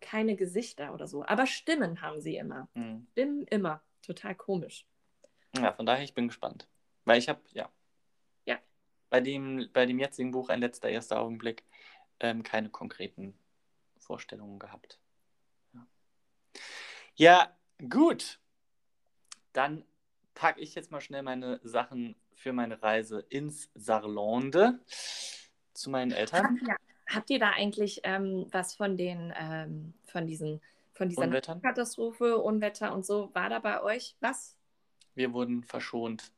[0.00, 2.68] keine Gesichter oder so, aber Stimmen haben sie immer.
[2.74, 3.06] Mhm.
[3.12, 3.82] Stimmen immer.
[4.02, 4.86] Total komisch.
[5.62, 6.66] Ja, von daher, ich bin gespannt.
[7.04, 7.70] Weil ich habe, ja.
[8.44, 8.58] Ja.
[9.10, 11.64] Bei dem, bei dem jetzigen Buch, ein letzter erster Augenblick,
[12.20, 13.38] ähm, keine konkreten
[13.98, 14.98] Vorstellungen gehabt.
[17.14, 17.50] Ja,
[17.88, 18.38] gut.
[19.52, 19.84] Dann
[20.34, 24.78] packe ich jetzt mal schnell meine Sachen für meine Reise ins Sarlande
[25.72, 26.44] zu meinen Eltern.
[26.44, 26.76] Habt ihr,
[27.08, 30.60] habt ihr da eigentlich ähm, was von den ähm, von diesen
[30.92, 31.62] von dieser Unwettern?
[31.62, 33.34] Katastrophe, Unwetter und so?
[33.34, 34.56] War da bei euch was?
[35.16, 36.30] Wir wurden verschont.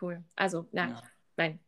[0.00, 0.22] Cool.
[0.36, 1.02] Also, na, Ja.
[1.36, 1.58] nein.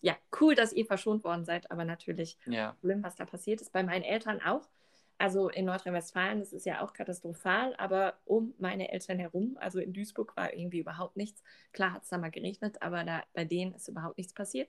[0.00, 3.72] Ja, cool, dass ihr verschont worden seid, aber natürlich Ja, schlimm, was da passiert ist.
[3.72, 4.68] Bei meinen Eltern auch.
[5.16, 9.92] Also in Nordrhein-Westfalen, das ist ja auch katastrophal, aber um meine Eltern herum, also in
[9.92, 11.42] Duisburg, war irgendwie überhaupt nichts.
[11.72, 14.68] Klar hat es da mal geregnet, aber da, bei denen ist überhaupt nichts passiert.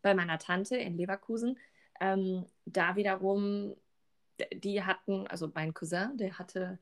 [0.00, 1.58] Bei meiner Tante in Leverkusen,
[2.00, 3.76] ähm, da wiederum,
[4.54, 6.78] die hatten, also mein Cousin, der hatte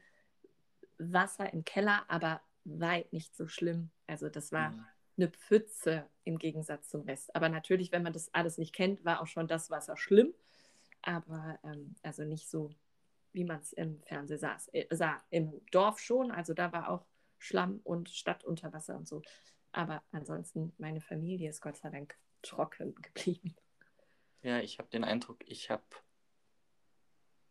[0.99, 3.91] Wasser im Keller, aber weit nicht so schlimm.
[4.07, 4.87] Also das war Mhm.
[5.17, 7.35] eine Pfütze im Gegensatz zum Rest.
[7.35, 10.35] Aber natürlich, wenn man das alles nicht kennt, war auch schon das Wasser schlimm.
[11.03, 12.71] Aber ähm, also nicht so,
[13.33, 15.23] wie man es im Fernsehen saß, äh, sah.
[15.31, 17.07] Im Dorf schon, also da war auch
[17.39, 19.23] Schlamm und Stadt unter Wasser und so.
[19.73, 23.55] Aber ansonsten, meine Familie ist Gott sei Dank trocken geblieben.
[24.43, 25.85] ja, ich habe den Eindruck, ich habe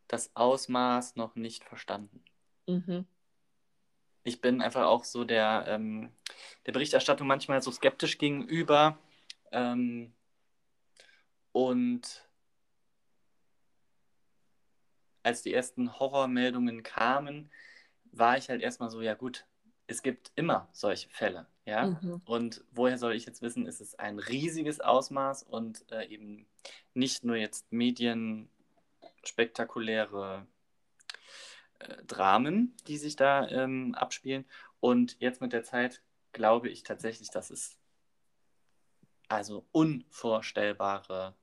[0.07, 2.23] das Ausmaß noch nicht verstanden.
[2.67, 3.05] Mhm.
[4.23, 6.11] Ich bin einfach auch so der, ähm,
[6.65, 8.97] der Berichterstattung manchmal so skeptisch gegenüber.
[9.51, 10.13] Ähm,
[11.51, 12.25] und
[15.23, 17.49] als die ersten Horrormeldungen kamen,
[18.11, 19.45] war ich halt erstmal so, ja gut,
[19.87, 21.87] es gibt immer solche Fälle, ja.
[21.87, 22.21] Mhm.
[22.25, 26.47] Und woher soll ich jetzt wissen, ist es ein riesiges Ausmaß und äh, eben
[26.93, 30.45] nicht nur jetzt medienspektakuläre
[31.79, 34.45] äh, Dramen, die sich da ähm, abspielen.
[34.79, 36.01] Und jetzt mit der Zeit
[36.31, 37.77] glaube ich tatsächlich, dass es
[39.27, 41.35] also unvorstellbare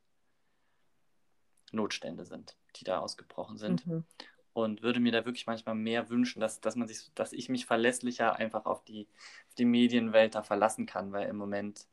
[1.72, 4.04] Notstände sind, die da ausgebrochen sind Mhm.
[4.52, 7.66] und würde mir da wirklich manchmal mehr wünschen, dass, dass man sich, dass ich mich
[7.66, 9.06] verlässlicher einfach auf die,
[9.48, 11.86] auf die Medienwelt da verlassen kann, weil im Moment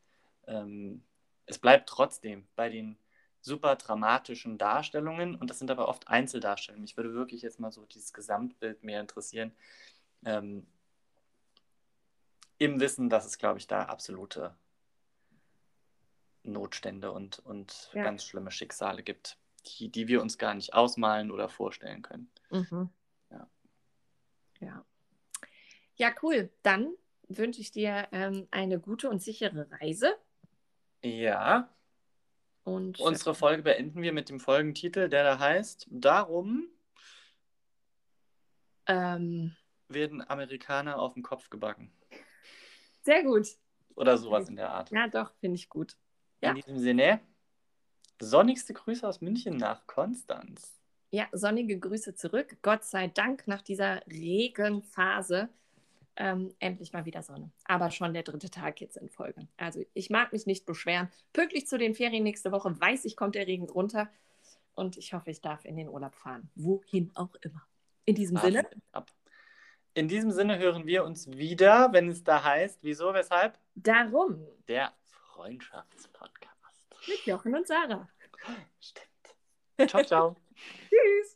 [0.47, 1.03] ähm,
[1.45, 2.97] es bleibt trotzdem bei den
[3.43, 6.81] super dramatischen Darstellungen und das sind aber oft Einzeldarstellungen.
[6.81, 9.51] Mich würde wirklich jetzt mal so dieses Gesamtbild mehr interessieren.
[10.25, 10.65] Ähm,
[12.57, 14.55] Im Wissen, dass es, glaube ich, da absolute
[16.43, 18.03] Notstände und, und Ja.
[18.03, 22.31] ganz schlimme Schicksale gibt, die, die wir uns gar nicht ausmalen oder vorstellen können.
[22.49, 22.89] Mhm.
[23.29, 23.49] Ja.
[24.61, 24.85] Ja.
[25.95, 26.49] Ja, cool.
[26.63, 26.93] Dann
[27.27, 30.15] wünsche ich dir ähm, eine gute und sichere Reise.
[31.03, 31.69] Ja,
[32.63, 36.67] Und unsere Folge beenden wir mit dem Folgentitel, der da heißt, darum
[38.85, 39.55] ähm,
[39.89, 41.91] werden Amerikaner auf den Kopf gebacken.
[43.01, 43.47] sehr gut.
[43.95, 44.91] Oder sowas in der Art.
[44.91, 45.97] Ja, doch, finde ich gut.
[46.41, 46.49] Ja.
[46.49, 47.19] In diesem Sinne,
[48.19, 50.79] sonnigste Grüße aus München nach Konstanz.
[51.11, 52.57] Ja, sonnige Grüße zurück.
[52.63, 55.49] Gott sei Dank nach dieser Regenphase
[56.15, 57.51] ähm, endlich mal wieder Sonne.
[57.65, 59.47] Aber schon der dritte Tag jetzt in Folge.
[59.57, 61.09] Also ich mag mich nicht beschweren.
[61.33, 64.09] Pünktlich zu den Ferien nächste Woche weiß ich, kommt der Regen runter.
[64.75, 66.49] Und ich hoffe, ich darf in den Urlaub fahren.
[66.55, 67.61] Wohin auch immer.
[68.05, 68.81] In diesem Sinne, Wahnsinn.
[68.91, 69.11] Ab.
[69.93, 73.59] In diesem Sinne hören wir uns wieder, wenn es da heißt, wieso, weshalb?
[73.75, 76.57] darum Der Freundschaftspodcast.
[77.07, 78.09] mit Jochen und Sarah.
[78.79, 79.89] Stimmt.
[79.89, 80.35] Ciao, ciao.